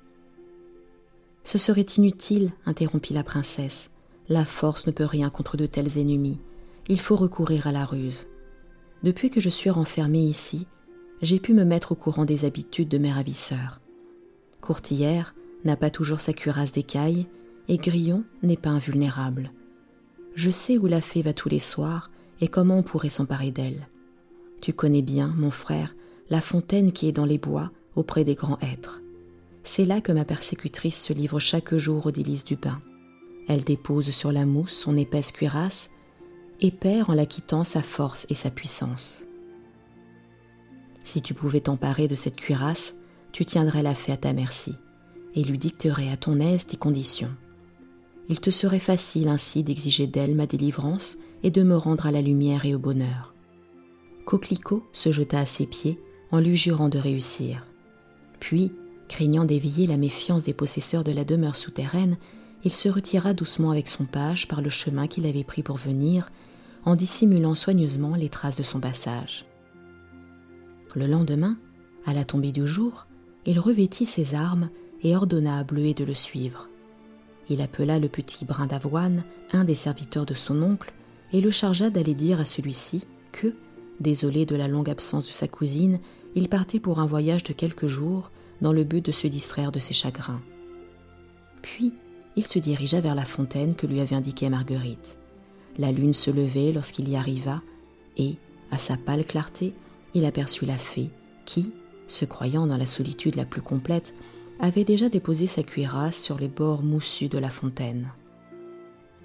Ce 1.43 1.57
serait 1.57 1.81
inutile, 1.81 2.51
interrompit 2.67 3.13
la 3.13 3.23
princesse. 3.23 3.89
La 4.27 4.45
force 4.45 4.85
ne 4.85 4.91
peut 4.91 5.05
rien 5.05 5.31
contre 5.31 5.57
de 5.57 5.65
tels 5.65 5.97
ennemis. 5.97 6.39
Il 6.87 6.99
faut 6.99 7.15
recourir 7.15 7.65
à 7.65 7.71
la 7.71 7.85
ruse. 7.85 8.27
Depuis 9.01 9.31
que 9.31 9.39
je 9.39 9.49
suis 9.49 9.71
renfermée 9.71 10.23
ici, 10.23 10.67
j'ai 11.21 11.39
pu 11.39 11.53
me 11.53 11.63
mettre 11.63 11.93
au 11.93 11.95
courant 11.95 12.25
des 12.25 12.45
habitudes 12.45 12.89
de 12.89 12.99
mes 12.99 13.11
ravisseurs. 13.11 13.79
Courtillère 14.61 15.33
n'a 15.65 15.75
pas 15.75 15.89
toujours 15.89 16.19
sa 16.19 16.33
cuirasse 16.33 16.71
d'écaille, 16.71 17.27
et 17.67 17.77
Grillon 17.77 18.23
n'est 18.43 18.57
pas 18.57 18.69
invulnérable. 18.69 19.51
Je 20.35 20.51
sais 20.51 20.77
où 20.77 20.85
la 20.87 21.01
fée 21.01 21.21
va 21.21 21.33
tous 21.33 21.49
les 21.49 21.59
soirs 21.59 22.11
et 22.41 22.47
comment 22.47 22.79
on 22.79 22.83
pourrait 22.83 23.09
s'emparer 23.09 23.51
d'elle. 23.51 23.87
Tu 24.61 24.73
connais 24.73 25.01
bien, 25.01 25.33
mon 25.37 25.51
frère, 25.51 25.95
la 26.29 26.41
fontaine 26.41 26.91
qui 26.91 27.07
est 27.07 27.11
dans 27.11 27.25
les 27.25 27.37
bois, 27.37 27.71
auprès 27.95 28.23
des 28.23 28.35
grands 28.35 28.59
êtres. 28.59 29.01
C'est 29.63 29.85
là 29.85 30.01
que 30.01 30.11
ma 30.11 30.25
persécutrice 30.25 31.01
se 31.01 31.13
livre 31.13 31.39
chaque 31.39 31.75
jour 31.75 32.05
aux 32.05 32.11
délices 32.11 32.45
du 32.45 32.55
bain. 32.55 32.81
Elle 33.47 33.63
dépose 33.63 34.11
sur 34.11 34.31
la 34.31 34.45
mousse 34.45 34.73
son 34.73 34.95
épaisse 34.95 35.31
cuirasse 35.31 35.89
et 36.61 36.71
perd 36.71 37.09
en 37.09 37.13
la 37.13 37.25
quittant 37.25 37.63
sa 37.63 37.81
force 37.81 38.25
et 38.29 38.35
sa 38.35 38.51
puissance. 38.51 39.25
Si 41.03 41.21
tu 41.21 41.33
pouvais 41.33 41.61
t'emparer 41.61 42.07
de 42.07 42.15
cette 42.15 42.35
cuirasse, 42.35 42.95
tu 43.31 43.45
tiendrais 43.45 43.83
la 43.83 43.93
fée 43.93 44.11
à 44.11 44.17
ta 44.17 44.33
merci 44.33 44.75
et 45.35 45.43
lui 45.43 45.57
dicterais 45.57 46.09
à 46.09 46.17
ton 46.17 46.39
aise 46.39 46.67
tes 46.67 46.77
conditions. 46.77 47.31
Il 48.29 48.39
te 48.39 48.49
serait 48.49 48.79
facile 48.79 49.27
ainsi 49.27 49.63
d'exiger 49.63 50.05
d'elle 50.05 50.35
ma 50.35 50.45
délivrance 50.45 51.17
et 51.41 51.49
de 51.49 51.63
me 51.63 51.75
rendre 51.75 52.05
à 52.05 52.11
la 52.11 52.21
lumière 52.21 52.65
et 52.65 52.75
au 52.75 52.79
bonheur. 52.79 53.33
Coquelicot 54.25 54.83
se 54.91 55.11
jeta 55.11 55.39
à 55.39 55.45
ses 55.45 55.65
pieds 55.65 55.99
en 56.31 56.39
lui 56.39 56.55
jurant 56.55 56.89
de 56.89 56.99
réussir. 56.99 57.65
Puis, 58.39 58.71
craignant 59.07 59.45
d'éveiller 59.45 59.87
la 59.87 59.97
méfiance 59.97 60.43
des 60.43 60.53
possesseurs 60.53 61.03
de 61.03 61.11
la 61.11 61.23
demeure 61.23 61.55
souterraine, 61.55 62.17
il 62.63 62.71
se 62.71 62.89
retira 62.89 63.33
doucement 63.33 63.71
avec 63.71 63.87
son 63.87 64.05
page 64.05 64.47
par 64.47 64.61
le 64.61 64.69
chemin 64.69 65.07
qu'il 65.07 65.25
avait 65.25 65.43
pris 65.43 65.63
pour 65.63 65.77
venir, 65.77 66.29
en 66.85 66.95
dissimulant 66.95 67.55
soigneusement 67.55 68.15
les 68.15 68.29
traces 68.29 68.57
de 68.57 68.63
son 68.63 68.79
passage. 68.79 69.45
Le 70.95 71.07
lendemain, 71.07 71.57
à 72.05 72.13
la 72.13 72.25
tombée 72.25 72.51
du 72.51 72.65
jour, 72.65 73.05
il 73.45 73.59
revêtit 73.59 74.05
ses 74.05 74.35
armes 74.35 74.69
et 75.03 75.15
ordonna 75.15 75.59
à 75.59 75.63
Bleuet 75.63 75.93
de 75.93 76.03
le 76.03 76.13
suivre. 76.13 76.69
Il 77.49 77.61
appela 77.61 77.99
le 77.99 78.09
petit 78.09 78.45
brin 78.45 78.67
d'avoine, 78.67 79.23
un 79.51 79.63
des 79.63 79.75
serviteurs 79.75 80.25
de 80.25 80.33
son 80.33 80.61
oncle, 80.61 80.93
et 81.33 81.41
le 81.41 81.51
chargea 81.51 81.89
d'aller 81.89 82.13
dire 82.13 82.39
à 82.39 82.45
celui-ci 82.45 83.03
que, 83.31 83.53
désolé 83.99 84.45
de 84.45 84.55
la 84.55 84.67
longue 84.67 84.89
absence 84.89 85.27
de 85.27 85.31
sa 85.31 85.47
cousine, 85.47 85.99
il 86.39 86.47
partait 86.47 86.79
pour 86.79 87.01
un 87.01 87.05
voyage 87.05 87.43
de 87.43 87.51
quelques 87.51 87.87
jours 87.87 88.31
dans 88.61 88.71
le 88.71 88.85
but 88.85 89.05
de 89.05 89.11
se 89.11 89.27
distraire 89.27 89.73
de 89.73 89.79
ses 89.79 89.93
chagrins. 89.93 90.39
Puis, 91.61 91.91
il 92.37 92.45
se 92.45 92.59
dirigea 92.59 93.01
vers 93.01 93.13
la 93.13 93.25
fontaine 93.25 93.75
que 93.75 93.85
lui 93.85 93.99
avait 93.99 94.15
indiquée 94.15 94.47
Marguerite. 94.47 95.17
La 95.77 95.91
lune 95.91 96.13
se 96.13 96.31
levait 96.31 96.71
lorsqu'il 96.71 97.09
y 97.09 97.17
arriva, 97.17 97.61
et, 98.15 98.37
à 98.71 98.77
sa 98.77 98.95
pâle 98.95 99.25
clarté, 99.25 99.73
il 100.13 100.23
aperçut 100.23 100.65
la 100.65 100.77
fée 100.77 101.09
qui, 101.43 101.73
se 102.07 102.23
croyant 102.23 102.67
dans 102.67 102.77
la 102.77 102.85
solitude 102.85 103.35
la 103.35 103.43
plus 103.43 103.61
complète, 103.61 104.15
avait 104.61 104.85
déjà 104.85 105.09
déposé 105.09 105.45
sa 105.45 105.63
cuirasse 105.63 106.21
sur 106.21 106.37
les 106.37 106.47
bords 106.47 106.83
moussus 106.83 107.27
de 107.27 107.37
la 107.37 107.49
fontaine. 107.49 108.13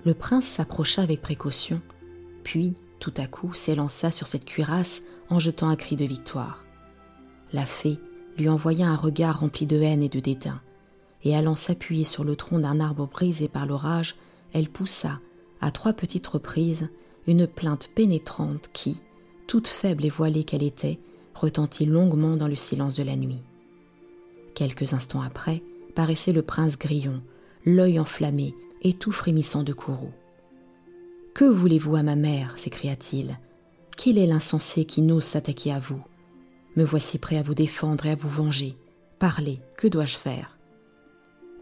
Le 0.05 0.15
prince 0.15 0.47
s'approcha 0.47 1.03
avec 1.03 1.23
précaution, 1.23 1.81
puis, 2.43 2.75
tout 2.99 3.15
à 3.19 3.29
coup, 3.29 3.55
s'élança 3.55 4.11
sur 4.11 4.27
cette 4.27 4.47
cuirasse 4.47 5.05
en 5.31 5.39
jetant 5.39 5.69
un 5.69 5.77
cri 5.77 5.95
de 5.95 6.05
victoire. 6.05 6.64
La 7.53 7.65
fée 7.65 7.99
lui 8.37 8.49
envoya 8.49 8.89
un 8.89 8.97
regard 8.97 9.41
rempli 9.41 9.67
de 9.67 9.81
haine 9.81 10.03
et 10.03 10.09
de 10.09 10.21
dédain, 10.21 10.61
et 11.23 11.37
allant 11.37 11.57
s'appuyer 11.57 12.05
sur 12.05 12.25
le 12.25 12.37
tronc 12.37 12.59
d'un 12.59 12.81
arbre 12.81 13.07
brisé 13.07 13.49
par 13.49 13.67
l'orage, 13.67 14.17
elle 14.53 14.69
poussa, 14.69 15.21
à 15.61 15.71
trois 15.71 15.93
petites 15.93 16.27
reprises, 16.27 16.89
une 17.27 17.47
plainte 17.47 17.91
pénétrante 17.95 18.71
qui, 18.73 19.01
toute 19.47 19.69
faible 19.69 20.05
et 20.05 20.11
voilée 20.11 20.45
qu'elle 20.45 20.63
était, 20.63 20.99
retentit 21.35 21.87
longuement 21.87 22.37
dans 22.37 22.49
le 22.49 22.57
silence 22.57 22.97
de 22.97 23.03
la 23.03 23.17
nuit. 23.17 23.43
Quelques 24.55 24.93
instants 24.93 25.23
après, 25.23 25.63
paraissait 25.95 26.33
le 26.33 26.43
prince 26.43 26.79
Grillon, 26.79 27.23
l'œil 27.65 27.99
enflammé 27.99 28.55
et 28.83 28.93
tout 28.93 29.13
frémissant 29.13 29.63
de 29.63 29.73
courroux. 29.73 30.13
Que 31.35 31.45
voulez-vous 31.45 31.97
à 31.97 32.03
ma 32.03 32.15
mère? 32.15 32.57
s'écria-t-il. 32.57 33.39
Quel 33.97 34.19
est 34.19 34.27
l'insensé 34.27 34.85
qui 34.85 35.03
n'ose 35.03 35.25
s'attaquer 35.25 35.73
à 35.73 35.79
vous? 35.79 36.05
Me 36.77 36.85
voici 36.85 37.19
prêt 37.19 37.39
à 37.39 37.43
vous 37.43 37.55
défendre 37.55 38.07
et 38.07 38.11
à 38.11 38.17
vous 38.17 38.29
venger. 38.29 38.77
Parlez, 39.19 39.61
que 39.77 39.87
dois-je 39.87 40.17
faire? 40.17 40.59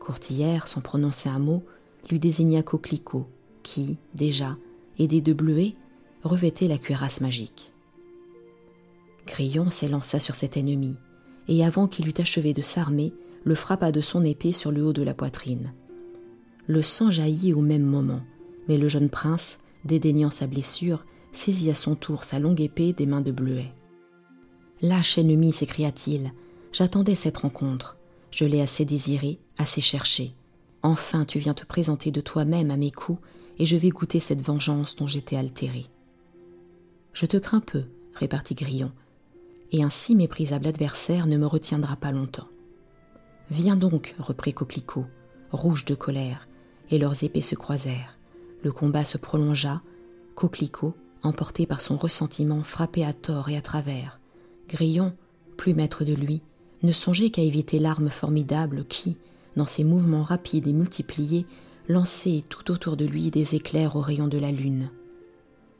Courtillère, 0.01 0.69
sans 0.69 0.81
prononcer 0.81 1.29
un 1.29 1.39
mot, 1.39 1.63
lui 2.11 2.19
désigna 2.19 2.63
Coquelicot, 2.63 3.29
qui, 3.63 3.99
déjà, 4.15 4.57
aidé 4.99 5.21
de 5.21 5.33
Bleuet, 5.33 5.75
revêtait 6.25 6.69
la 6.69 6.79
cuirasse 6.79 7.21
magique. 7.21 7.73
Grillon 9.27 9.71
s'élança 9.71 10.19
sur 10.19 10.35
cet 10.35 10.57
ennemi, 10.57 10.97
et 11.49 11.65
avant 11.65 11.87
qu'il 11.87 12.09
eût 12.09 12.15
achevé 12.19 12.55
de 12.55 12.63
s'armer, 12.63 13.13
le 13.45 13.55
frappa 13.55 13.93
de 13.93 14.01
son 14.01 14.25
épée 14.25 14.53
sur 14.53 14.71
le 14.73 14.85
haut 14.85 14.93
de 14.93 15.03
la 15.03 15.15
poitrine. 15.15 15.73
Le 16.67 16.83
sang 16.83 17.11
jaillit 17.11 17.53
au 17.53 17.61
même 17.61 17.85
moment, 17.85 18.23
mais 18.69 18.79
le 18.79 18.89
jeune 18.89 19.11
prince, 19.11 19.59
dédaignant 19.85 20.31
sa 20.31 20.47
blessure, 20.47 21.05
saisit 21.33 21.71
à 21.71 21.75
son 21.75 21.97
tour 21.97 22.25
sa 22.25 22.39
longue 22.39 22.61
épée 22.61 22.93
des 22.93 23.07
mains 23.07 23.21
de 23.21 23.33
Bleuet. 23.33 23.73
Lâche 24.83 25.17
ennemi, 25.17 25.53
s'écria-t-il, 25.53 26.33
j'attendais 26.73 27.15
cette 27.15 27.39
rencontre. 27.39 27.97
Je 28.33 28.45
l'ai 28.45 28.61
assez 28.61 28.85
désirée, 28.85 29.39
assez 29.57 29.81
cherchée. 29.81 30.35
Enfin, 30.83 31.25
tu 31.25 31.39
viens 31.39 31.55
te 31.55 31.65
présenter 31.65 32.11
de 32.11 32.21
toi-même 32.21 32.73
à 32.73 32.77
mes 32.77 32.91
coups, 32.91 33.21
et 33.61 33.67
je 33.67 33.77
vais 33.77 33.91
goûter 33.91 34.19
cette 34.19 34.43
vengeance 34.43 34.97
dont 34.97 35.07
j'étais 35.07 35.37
altéré. 35.37 35.87
Je 37.13 37.27
te 37.27 37.37
crains 37.37 37.61
peu, 37.61 37.85
répartit 38.15 38.57
Grillon, 38.57 38.91
et 39.71 39.85
un 39.85 39.91
si 39.91 40.17
méprisable 40.17 40.67
adversaire 40.67 41.29
ne 41.29 41.37
me 41.37 41.47
retiendra 41.47 41.95
pas 41.95 42.11
longtemps. 42.11 42.49
Viens 43.51 43.77
donc, 43.77 44.17
reprit 44.19 44.53
Coquelicot, 44.53 45.07
rouge 45.53 45.85
de 45.85 45.95
colère, 45.95 46.49
et 46.91 46.99
leurs 46.99 47.23
épées 47.23 47.41
se 47.41 47.55
croisèrent. 47.55 48.19
Le 48.65 48.73
combat 48.73 49.05
se 49.05 49.17
prolongea. 49.17 49.81
Coquelicot, 50.35 50.97
emporté 51.23 51.67
par 51.67 51.81
son 51.81 51.97
ressentiment, 51.97 52.65
frappait 52.65 53.05
à 53.05 53.13
tort 53.13 53.49
et 53.49 53.57
à 53.57 53.63
travers. 53.63 54.19
Grillon, 54.73 55.13
plus 55.59 55.75
maître 55.75 56.03
de 56.03 56.15
lui, 56.15 56.41
ne 56.83 56.93
songeait 56.93 57.29
qu'à 57.29 57.43
éviter 57.43 57.79
l'arme 57.79 58.09
formidable 58.09 58.87
qui, 58.87 59.19
dans 59.55 59.67
ses 59.67 59.85
mouvements 59.85 60.23
rapides 60.23 60.67
et 60.67 60.73
multipliés, 60.73 61.45
lançait 61.89 62.43
tout 62.49 62.71
autour 62.71 62.97
de 62.97 63.05
lui 63.05 63.31
des 63.31 63.55
éclairs 63.55 63.97
aux 63.97 64.01
rayons 64.01 64.29
de 64.29 64.39
la 64.39 64.51
lune. 64.51 64.91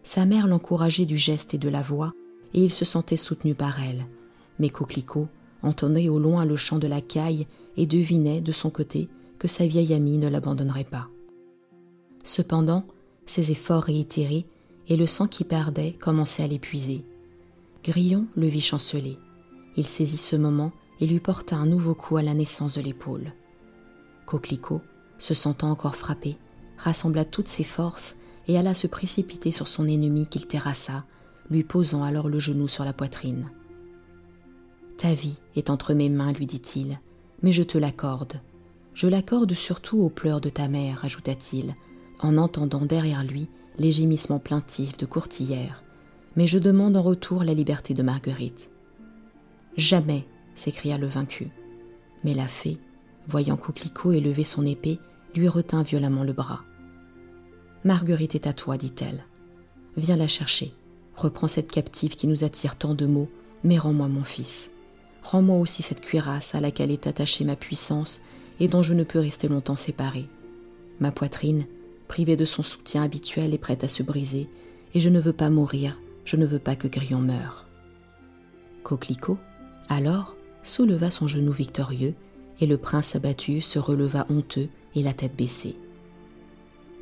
Sa 0.03 0.27
mère 0.27 0.47
l'encourageait 0.47 1.07
du 1.07 1.17
geste 1.17 1.55
et 1.55 1.59
de 1.59 1.71
la 1.71 1.81
voix, 1.81 2.13
et 2.53 2.63
il 2.63 2.73
se 2.73 2.85
sentait 2.85 3.17
soutenu 3.17 3.55
par 3.55 3.83
elle. 3.83 4.05
Mais 4.59 4.69
Coquelicot 4.69 5.29
entendait 5.63 6.11
au 6.11 6.19
loin 6.19 6.45
le 6.45 6.57
chant 6.57 6.79
de 6.79 6.87
la 6.87 7.01
caille 7.01 7.47
et 7.79 7.87
devinait, 7.87 8.43
de 8.43 8.53
son 8.53 8.69
côté, 8.69 9.09
que 9.39 9.49
sa 9.49 9.67
vieille 9.67 9.95
amie 9.95 10.19
ne 10.19 10.29
l'abandonnerait 10.29 10.85
pas. 10.85 11.09
Cependant, 12.25 12.85
ses 13.25 13.53
efforts 13.53 13.85
réitérés 13.85 14.45
et 14.89 14.97
le 14.97 15.07
sang 15.07 15.29
qui 15.29 15.45
perdait 15.45 15.97
commençaient 15.99 16.43
à 16.43 16.49
l'épuiser. 16.49 17.05
Grillon 17.85 18.27
le 18.37 18.47
vit 18.47 18.61
chanceler. 18.61 19.19
Il 19.77 19.87
saisit 19.87 20.19
ce 20.19 20.37
moment 20.37 20.73
et 21.01 21.07
lui 21.07 21.19
porta 21.19 21.57
un 21.57 21.67
nouveau 21.67 21.95
coup 21.95 22.17
à 22.17 22.23
la 22.23 22.35
naissance 22.35 22.77
de 22.77 22.81
l'épaule. 22.81 23.33
Coquelicot, 24.25 24.81
se 25.19 25.35
sentant 25.35 25.71
encore 25.71 25.97
frappé, 25.97 26.37
rassembla 26.77 27.25
toutes 27.25 27.49
ses 27.49 27.65
forces 27.65 28.17
et 28.47 28.57
alla 28.57 28.75
se 28.75 28.87
précipiter 28.87 29.51
sur 29.51 29.67
son 29.67 29.89
ennemi 29.89 30.29
qu'il 30.29 30.47
terrassa, 30.47 31.05
lui 31.51 31.65
posant 31.65 32.05
alors 32.05 32.29
le 32.29 32.39
genou 32.39 32.69
sur 32.69 32.85
la 32.85 32.93
poitrine. 32.93 33.51
Ta 34.97 35.13
vie 35.13 35.39
est 35.57 35.71
entre 35.71 35.95
mes 35.95 36.09
mains, 36.09 36.33
lui 36.33 36.47
dit-il, 36.47 37.01
mais 37.43 37.53
je 37.53 37.65
te 37.65 37.79
l'accorde. 37.79 38.41
Je 38.95 39.09
l'accorde 39.09 39.55
surtout 39.55 40.01
aux 40.01 40.11
pleurs 40.11 40.41
de 40.41 40.51
ta 40.51 40.69
mère, 40.69 41.05
ajouta-t-il, 41.05 41.75
en 42.21 42.39
entendant 42.39 42.85
derrière 42.85 43.25
lui 43.25 43.49
les 43.79 43.91
gémissements 43.91 44.39
plaintifs 44.39 44.97
de 44.99 45.07
courtillère, 45.07 45.83
mais 46.37 46.47
je 46.47 46.59
demande 46.59 46.97
en 46.97 47.03
retour 47.03 47.45
la 47.45 47.55
liberté 47.55 47.95
de 47.95 48.03
Marguerite. 48.03 48.71
Jamais, 49.77 50.27
s'écria 50.55 50.99
le 50.99 51.07
vaincu. 51.07 51.49
Mais 52.25 52.35
la 52.35 52.47
fée, 52.47 52.79
voyant 53.27 53.57
Coquelicot 53.57 54.13
élever 54.13 54.45
son 54.45 54.67
épée, 54.67 54.99
lui 55.35 55.49
retint 55.49 55.83
violemment 55.83 56.25
le 56.25 56.33
bras. 56.33 56.63
Marguerite 57.85 58.35
est 58.35 58.47
à 58.47 58.53
toi, 58.53 58.77
dit-elle. 58.77 59.25
Viens 59.97 60.17
la 60.17 60.29
chercher. 60.29 60.73
Reprends 61.17 61.49
cette 61.49 61.71
captive 61.71 62.17
qui 62.17 62.27
nous 62.27 62.45
attire 62.45 62.77
tant 62.77 62.95
de 62.95 63.07
maux, 63.07 63.29
mais 63.65 63.79
rends-moi 63.79 64.09
mon 64.09 64.25
fils. 64.25 64.71
Rends-moi 65.23 65.59
aussi 65.59 65.83
cette 65.83 66.01
cuirasse 66.01 66.55
à 66.55 66.61
laquelle 66.61 66.91
est 66.91 67.07
attachée 67.07 67.45
ma 67.45 67.57
puissance 67.57 68.23
et 68.61 68.69
dont 68.69 68.83
je 68.83 68.95
ne 68.95 69.05
peux 69.05 69.19
rester 69.19 69.49
longtemps 69.49 69.77
séparé. 69.77 70.29
Ma 71.01 71.11
poitrine, 71.11 71.67
privée 72.09 72.37
de 72.37 72.45
son 72.45 72.63
soutien 72.63 73.03
habituel, 73.03 73.55
est 73.55 73.59
prête 73.59 73.85
à 73.85 73.89
se 73.89 74.03
briser, 74.03 74.49
et 74.95 75.01
je 75.01 75.09
ne 75.09 75.21
veux 75.21 75.33
pas 75.33 75.51
mourir, 75.51 75.99
je 76.25 76.37
ne 76.37 76.47
veux 76.47 76.59
pas 76.59 76.77
que 76.77 76.89
Grillon 76.89 77.21
meure. 77.21 77.67
Coquelicot, 78.83 79.39
alors, 79.89 80.37
souleva 80.63 81.11
son 81.11 81.27
genou 81.27 81.53
victorieux, 81.53 82.15
et 82.61 82.67
le 82.67 82.79
prince 82.79 83.17
abattu 83.17 83.61
se 83.61 83.79
releva 83.79 84.27
honteux 84.31 84.69
et 84.95 85.03
la 85.03 85.15
tête 85.15 85.37
baissée. 85.37 85.77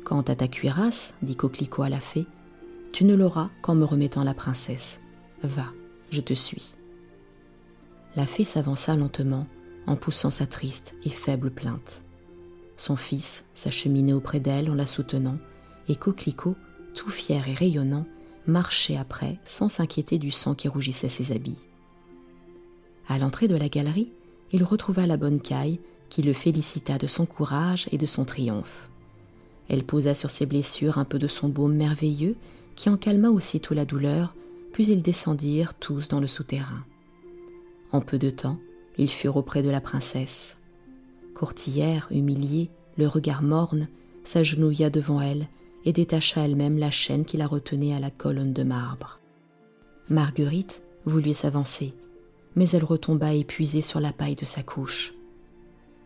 Quant 0.03 0.21
à 0.21 0.35
ta 0.35 0.47
cuirasse, 0.47 1.13
dit 1.21 1.35
Coquelicot 1.35 1.83
à 1.83 1.89
la 1.89 1.99
fée, 1.99 2.25
tu 2.91 3.05
ne 3.05 3.15
l'auras 3.15 3.49
qu'en 3.61 3.75
me 3.75 3.85
remettant 3.85 4.23
la 4.23 4.33
princesse. 4.33 5.01
Va, 5.43 5.71
je 6.09 6.21
te 6.21 6.33
suis. 6.33 6.75
La 8.15 8.25
fée 8.25 8.43
s'avança 8.43 8.95
lentement 8.95 9.47
en 9.87 9.95
poussant 9.95 10.29
sa 10.29 10.47
triste 10.47 10.95
et 11.05 11.09
faible 11.09 11.51
plainte. 11.51 12.01
Son 12.77 12.95
fils 12.95 13.45
s'acheminait 13.53 14.13
auprès 14.13 14.39
d'elle 14.39 14.69
en 14.69 14.75
la 14.75 14.85
soutenant, 14.85 15.37
et 15.87 15.95
Coquelicot, 15.95 16.55
tout 16.93 17.09
fier 17.09 17.47
et 17.47 17.53
rayonnant, 17.53 18.05
marchait 18.47 18.97
après 18.97 19.39
sans 19.45 19.69
s'inquiéter 19.69 20.17
du 20.17 20.31
sang 20.31 20.55
qui 20.55 20.67
rougissait 20.67 21.09
ses 21.09 21.31
habits. 21.31 21.67
À 23.07 23.17
l'entrée 23.17 23.47
de 23.47 23.55
la 23.55 23.69
galerie, 23.69 24.11
il 24.51 24.63
retrouva 24.63 25.05
la 25.05 25.17
bonne 25.17 25.41
caille 25.41 25.79
qui 26.09 26.21
le 26.21 26.33
félicita 26.33 26.97
de 26.97 27.07
son 27.07 27.25
courage 27.25 27.87
et 27.91 27.97
de 27.97 28.05
son 28.05 28.25
triomphe. 28.25 28.89
Elle 29.69 29.83
posa 29.83 30.13
sur 30.13 30.29
ses 30.29 30.45
blessures 30.45 30.97
un 30.97 31.05
peu 31.05 31.19
de 31.19 31.27
son 31.27 31.47
baume 31.47 31.75
merveilleux 31.75 32.35
qui 32.75 32.89
en 32.89 32.97
calma 32.97 33.29
aussitôt 33.29 33.73
la 33.73 33.85
douleur, 33.85 34.35
puis 34.73 34.87
ils 34.87 35.01
descendirent 35.01 35.73
tous 35.73 36.09
dans 36.09 36.19
le 36.19 36.27
souterrain. 36.27 36.83
En 37.91 38.01
peu 38.01 38.17
de 38.17 38.29
temps, 38.29 38.59
ils 38.97 39.09
furent 39.09 39.37
auprès 39.37 39.63
de 39.63 39.69
la 39.69 39.81
princesse. 39.81 40.57
Courtillère, 41.33 42.07
humiliée, 42.11 42.69
le 42.97 43.07
regard 43.07 43.41
morne, 43.41 43.87
s'agenouilla 44.23 44.89
devant 44.89 45.21
elle 45.21 45.47
et 45.85 45.93
détacha 45.93 46.45
elle-même 46.45 46.77
la 46.77 46.91
chaîne 46.91 47.25
qui 47.25 47.37
la 47.37 47.47
retenait 47.47 47.93
à 47.93 47.99
la 47.99 48.11
colonne 48.11 48.53
de 48.53 48.63
marbre. 48.63 49.19
Marguerite 50.09 50.83
voulut 51.05 51.33
s'avancer, 51.33 51.93
mais 52.55 52.69
elle 52.69 52.83
retomba 52.83 53.33
épuisée 53.33 53.81
sur 53.81 53.99
la 53.99 54.13
paille 54.13 54.35
de 54.35 54.45
sa 54.45 54.63
couche. 54.63 55.13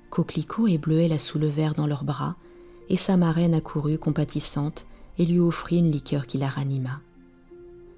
Coquelicot 0.10 0.68
et 0.68 0.78
Bleuet 0.78 1.08
la 1.08 1.18
soulevèrent 1.18 1.76
dans 1.76 1.88
leurs 1.88 2.04
bras, 2.04 2.36
et 2.88 2.98
sa 2.98 3.18
marraine 3.18 3.56
accourut 3.56 3.98
compatissante 3.98 4.86
et 5.18 5.26
lui 5.26 5.40
offrit 5.40 5.80
une 5.80 5.92
liqueur 5.92 6.28
qui 6.28 6.38
la 6.38 6.48
ranima. 6.48 7.02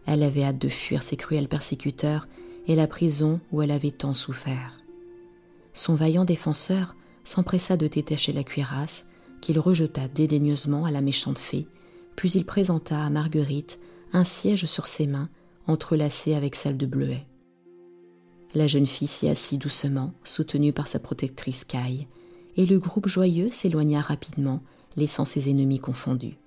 Elle 0.06 0.24
avait 0.24 0.44
hâte 0.44 0.58
de 0.60 0.70
fuir 0.70 1.04
ses 1.04 1.18
cruels 1.18 1.50
persécuteurs 1.50 2.28
et 2.68 2.76
la 2.76 2.88
prison 2.88 3.42
où 3.52 3.62
elle 3.62 3.72
avait 3.72 3.92
tant 3.92 4.14
souffert. 4.14 4.82
Son 5.74 5.96
vaillant 5.96 6.26
défenseur 6.26 6.96
s'empressa 7.24 7.76
de 7.76 7.88
détacher 7.88 8.32
la 8.32 8.44
cuirasse, 8.44 9.08
qu'il 9.42 9.60
rejeta 9.60 10.08
dédaigneusement 10.08 10.86
à 10.86 10.92
la 10.92 11.02
méchante 11.02 11.38
fée, 11.38 11.68
puis 12.16 12.32
il 12.32 12.46
présenta 12.46 13.04
à 13.04 13.10
Marguerite 13.10 13.80
un 14.14 14.24
siège 14.24 14.66
sur 14.66 14.86
ses 14.86 15.08
mains, 15.08 15.30
entrelacé 15.68 16.34
avec 16.34 16.56
celle 16.56 16.78
de 16.78 16.86
Bleuet. 16.86 17.26
La 18.56 18.68
jeune 18.68 18.88
fille 18.88 19.08
s'y 19.08 19.28
assit 19.28 19.62
doucement, 19.62 20.14
soutenue 20.24 20.74
par 20.74 20.88
sa 20.88 21.00
protectrice 21.00 21.64
Caille, 21.64 22.08
et 22.56 22.66
le 22.66 22.80
groupe 22.80 23.08
joyeux 23.08 23.52
s'éloigna 23.52 24.02
rapidement, 24.02 24.62
laissant 24.96 25.26
ses 25.26 25.50
ennemis 25.50 25.80
confondus. 25.80 26.38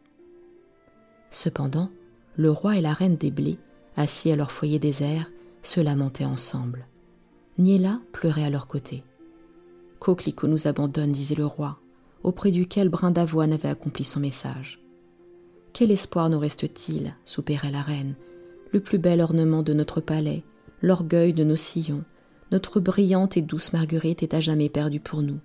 Cependant, 1.30 1.90
le 2.36 2.50
roi 2.50 2.76
et 2.76 2.80
la 2.80 2.92
reine 2.92 3.16
des 3.16 3.30
blés, 3.30 3.58
assis 3.96 4.32
à 4.32 4.36
leur 4.36 4.50
foyer 4.50 4.78
désert, 4.78 5.30
se 5.62 5.80
lamentaient 5.80 6.24
ensemble. 6.24 6.86
Niela 7.58 8.00
pleurait 8.12 8.44
à 8.44 8.50
leur 8.50 8.66
côté. 8.66 9.04
Coquelicot 9.98 10.48
nous 10.48 10.66
abandonne, 10.66 11.12
disait 11.12 11.34
le 11.34 11.46
roi, 11.46 11.78
auprès 12.22 12.50
duquel 12.50 12.88
Brin 12.88 13.10
d'Avoine 13.10 13.52
avait 13.52 13.68
accompli 13.68 14.04
son 14.04 14.20
message. 14.20 14.80
Quel 15.72 15.90
espoir 15.90 16.30
nous 16.30 16.38
reste-t-il 16.38 17.14
soupirait 17.24 17.70
la 17.70 17.82
reine, 17.82 18.14
le 18.72 18.80
plus 18.80 18.98
bel 18.98 19.20
ornement 19.20 19.62
de 19.62 19.72
notre 19.72 20.00
palais, 20.00 20.44
l'orgueil 20.82 21.32
de 21.32 21.44
nos 21.44 21.56
sillons, 21.56 22.04
notre 22.52 22.80
brillante 22.80 23.36
et 23.36 23.42
douce 23.42 23.72
Marguerite 23.72 24.22
est 24.22 24.34
à 24.34 24.40
jamais 24.40 24.68
perdue 24.68 25.00
pour 25.00 25.22
nous. 25.22 25.38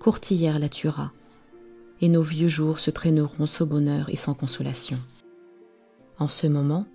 Courtillère 0.00 0.58
la 0.58 0.68
tuera, 0.68 1.12
et 2.00 2.08
nos 2.08 2.22
vieux 2.22 2.48
jours 2.48 2.80
se 2.80 2.90
traîneront 2.90 3.46
sans 3.46 3.66
bonheur 3.66 4.08
et 4.08 4.16
sans 4.16 4.34
consolation. 4.34 4.98
En 6.18 6.28
ce 6.28 6.46
moment, 6.46 6.86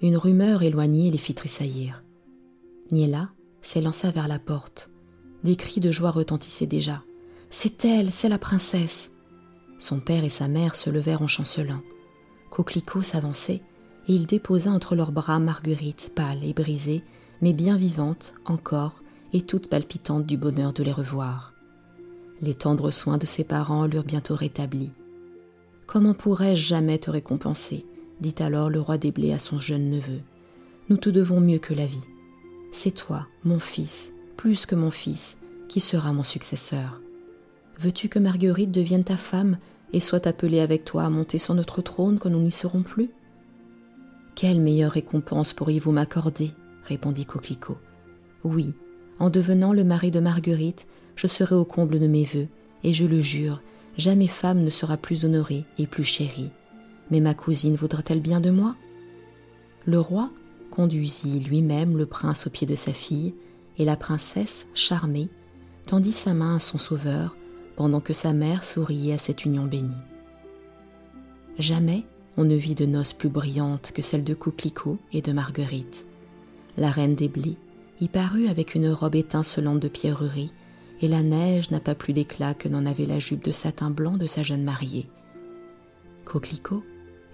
une 0.00 0.16
rumeur 0.16 0.62
éloignée 0.62 1.10
les 1.10 1.18
fit 1.18 1.34
tressaillir. 1.34 2.02
Niela 2.90 3.30
s'élança 3.60 4.10
vers 4.10 4.28
la 4.28 4.38
porte. 4.38 4.90
Des 5.44 5.56
cris 5.56 5.80
de 5.80 5.90
joie 5.90 6.10
retentissaient 6.10 6.66
déjà. 6.66 7.02
C'est 7.54 7.84
elle, 7.84 8.12
c'est 8.12 8.30
la 8.30 8.38
princesse. 8.38 9.12
Son 9.78 10.00
père 10.00 10.24
et 10.24 10.30
sa 10.30 10.48
mère 10.48 10.74
se 10.74 10.88
levèrent 10.88 11.20
en 11.20 11.26
chancelant. 11.26 11.82
Coquelicot 12.48 13.02
s'avançait 13.02 13.60
et 14.08 14.14
il 14.14 14.26
déposa 14.26 14.70
entre 14.70 14.96
leurs 14.96 15.12
bras 15.12 15.38
Marguerite, 15.38 16.12
pâle 16.16 16.42
et 16.44 16.54
brisée, 16.54 17.04
mais 17.42 17.52
bien 17.52 17.76
vivante 17.76 18.32
encore 18.46 19.02
et 19.34 19.42
toute 19.42 19.68
palpitante 19.68 20.24
du 20.24 20.38
bonheur 20.38 20.72
de 20.72 20.82
les 20.82 20.92
revoir. 20.92 21.52
Les 22.40 22.54
tendres 22.54 22.90
soins 22.90 23.18
de 23.18 23.26
ses 23.26 23.44
parents 23.44 23.86
l'eurent 23.86 24.04
bientôt 24.04 24.34
rétablie. 24.34 24.90
Comment 25.86 26.14
pourrais-je 26.14 26.66
jamais 26.66 26.98
te 26.98 27.10
récompenser? 27.10 27.84
dit 28.22 28.34
alors 28.38 28.70
le 28.70 28.80
roi 28.80 28.96
des 28.96 29.12
blés 29.12 29.34
à 29.34 29.38
son 29.38 29.58
jeune 29.58 29.90
neveu. 29.90 30.22
Nous 30.88 30.96
te 30.96 31.10
devons 31.10 31.40
mieux 31.40 31.58
que 31.58 31.74
la 31.74 31.84
vie. 31.84 32.06
C'est 32.72 32.94
toi, 32.94 33.26
mon 33.44 33.58
fils, 33.58 34.14
plus 34.38 34.64
que 34.64 34.74
mon 34.74 34.90
fils, 34.90 35.36
qui 35.68 35.80
sera 35.80 36.14
mon 36.14 36.22
successeur. 36.22 37.01
Veux-tu 37.82 38.08
que 38.08 38.20
Marguerite 38.20 38.70
devienne 38.70 39.02
ta 39.02 39.16
femme 39.16 39.58
et 39.92 39.98
soit 39.98 40.28
appelée 40.28 40.60
avec 40.60 40.84
toi 40.84 41.02
à 41.02 41.10
monter 41.10 41.38
sur 41.38 41.52
notre 41.54 41.82
trône 41.82 42.20
quand 42.20 42.30
nous 42.30 42.40
n'y 42.40 42.52
serons 42.52 42.84
plus? 42.84 43.10
Quelle 44.36 44.60
meilleure 44.60 44.92
récompense 44.92 45.52
pourriez-vous 45.52 45.90
m'accorder? 45.90 46.52
répondit 46.84 47.26
Coquelicot. 47.26 47.78
Oui, 48.44 48.72
en 49.18 49.30
devenant 49.30 49.72
le 49.72 49.82
mari 49.82 50.12
de 50.12 50.20
Marguerite, 50.20 50.86
je 51.16 51.26
serai 51.26 51.56
au 51.56 51.64
comble 51.64 51.98
de 51.98 52.06
mes 52.06 52.22
vœux, 52.22 52.46
et 52.84 52.92
je 52.92 53.04
le 53.04 53.20
jure, 53.20 53.60
jamais 53.98 54.28
femme 54.28 54.62
ne 54.62 54.70
sera 54.70 54.96
plus 54.96 55.24
honorée 55.24 55.64
et 55.76 55.88
plus 55.88 56.04
chérie. 56.04 56.50
Mais 57.10 57.18
ma 57.18 57.34
cousine 57.34 57.74
voudra-t-elle 57.74 58.20
bien 58.22 58.40
de 58.40 58.50
moi? 58.50 58.76
Le 59.86 59.98
roi 59.98 60.30
conduisit 60.70 61.40
lui-même 61.40 61.98
le 61.98 62.06
prince 62.06 62.46
au 62.46 62.50
pied 62.50 62.66
de 62.68 62.76
sa 62.76 62.92
fille, 62.92 63.34
et 63.76 63.84
la 63.84 63.96
princesse, 63.96 64.68
charmée, 64.72 65.28
tendit 65.84 66.12
sa 66.12 66.32
main 66.32 66.54
à 66.54 66.60
son 66.60 66.78
sauveur, 66.78 67.34
pendant 67.76 68.00
que 68.00 68.12
sa 68.12 68.32
mère 68.32 68.64
souriait 68.64 69.14
à 69.14 69.18
cette 69.18 69.44
union 69.44 69.64
bénie. 69.64 69.90
Jamais 71.58 72.04
on 72.36 72.44
ne 72.44 72.56
vit 72.56 72.74
de 72.74 72.86
noces 72.86 73.12
plus 73.12 73.28
brillantes 73.28 73.92
que 73.94 74.02
celles 74.02 74.24
de 74.24 74.34
Coquelicot 74.34 74.98
et 75.12 75.20
de 75.20 75.32
Marguerite. 75.32 76.06
La 76.76 76.90
reine 76.90 77.14
des 77.14 77.28
blés 77.28 77.56
y 78.00 78.08
parut 78.08 78.48
avec 78.48 78.74
une 78.74 78.88
robe 78.88 79.14
étincelante 79.14 79.80
de 79.80 79.88
pierreries, 79.88 80.52
et 81.02 81.08
la 81.08 81.22
neige 81.22 81.70
n'a 81.70 81.80
pas 81.80 81.94
plus 81.94 82.12
d'éclat 82.12 82.54
que 82.54 82.68
n'en 82.68 82.86
avait 82.86 83.04
la 83.04 83.18
jupe 83.18 83.44
de 83.44 83.52
satin 83.52 83.90
blanc 83.90 84.16
de 84.16 84.26
sa 84.26 84.42
jeune 84.42 84.64
mariée. 84.64 85.08
Coquelicot 86.24 86.82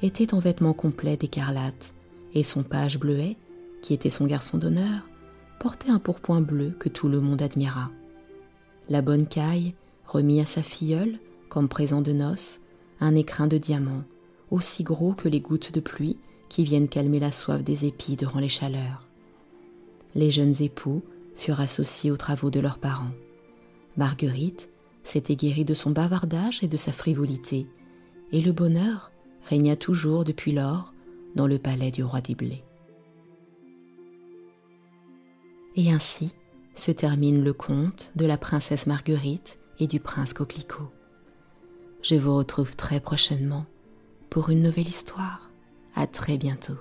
était 0.03 0.35
en 0.35 0.39
vêtements 0.39 0.75
complets 0.75 1.17
d'écarlate, 1.17 1.95
et 2.35 2.43
son 2.43 2.63
page 2.63 2.99
bleuet, 2.99 3.37
qui 3.83 3.95
était 3.95 4.11
son 4.11 4.27
garçon 4.27 4.59
d'honneur, 4.59 5.09
portait 5.61 5.91
un 5.91 5.99
pourpoint 5.99 6.41
bleu 6.41 6.75
que 6.79 6.89
tout 6.89 7.09
le 7.09 7.21
monde 7.21 7.43
admira. 7.43 7.91
La 8.89 9.03
bonne 9.03 9.27
caille 9.27 9.75
remit 10.09 10.41
à 10.41 10.47
sa 10.47 10.63
filleule, 10.63 11.21
comme 11.49 11.69
présent 11.69 12.01
de 12.01 12.13
noces, 12.13 12.61
un 12.99 13.15
écrin 13.15 13.47
de 13.47 13.59
diamant, 13.59 14.03
aussi 14.51 14.83
gros 14.83 15.13
que 15.13 15.29
les 15.29 15.41
gouttes 15.41 15.73
de 15.73 15.81
pluie 15.81 16.17
qui 16.49 16.65
viennent 16.65 16.89
calmer 16.89 17.21
la 17.21 17.31
soif 17.31 17.63
des 17.63 17.85
épis 17.85 18.17
durant 18.17 18.41
les 18.41 18.49
chaleurs. 18.49 19.07
Les 20.15 20.31
jeunes 20.31 20.55
époux 20.63 21.03
furent 21.35 21.61
associés 21.61 22.11
aux 22.11 22.17
travaux 22.17 22.51
de 22.51 22.59
leurs 22.59 22.79
parents. 22.79 23.13
Marguerite 23.97 24.71
s'était 25.05 25.37
guérie 25.37 25.67
de 25.67 25.75
son 25.75 25.91
bavardage 25.91 26.63
et 26.63 26.69
de 26.69 26.77
sa 26.77 26.91
frivolité, 26.91 27.67
et 28.33 28.41
le 28.41 28.53
bonheur 28.53 29.13
régna 29.45 29.77
toujours 29.77 30.25
depuis 30.25 30.53
lors 30.53 30.93
dans 31.37 31.47
le 31.47 31.59
palais 31.59 31.91
du 31.91 32.03
roi 32.03 32.21
des 32.21 32.35
blés. 32.35 32.65
Et 35.77 35.93
ainsi 35.93 36.33
se 36.75 36.91
termine 36.91 37.45
le 37.45 37.53
conte 37.53 38.11
de 38.17 38.25
la 38.25 38.39
princesse 38.39 38.87
Marguerite 38.87 39.59
et 39.79 39.87
du 39.87 40.01
prince 40.01 40.33
Coquelicot. 40.33 40.91
Je 42.03 42.15
vous 42.15 42.37
retrouve 42.37 42.77
très 42.77 43.01
prochainement 43.01 43.67
pour 44.31 44.51
une 44.51 44.63
nouvelle 44.63 44.89
histoire. 44.89 45.51
À 45.95 46.07
très 46.07 46.37
bientôt. 46.37 46.79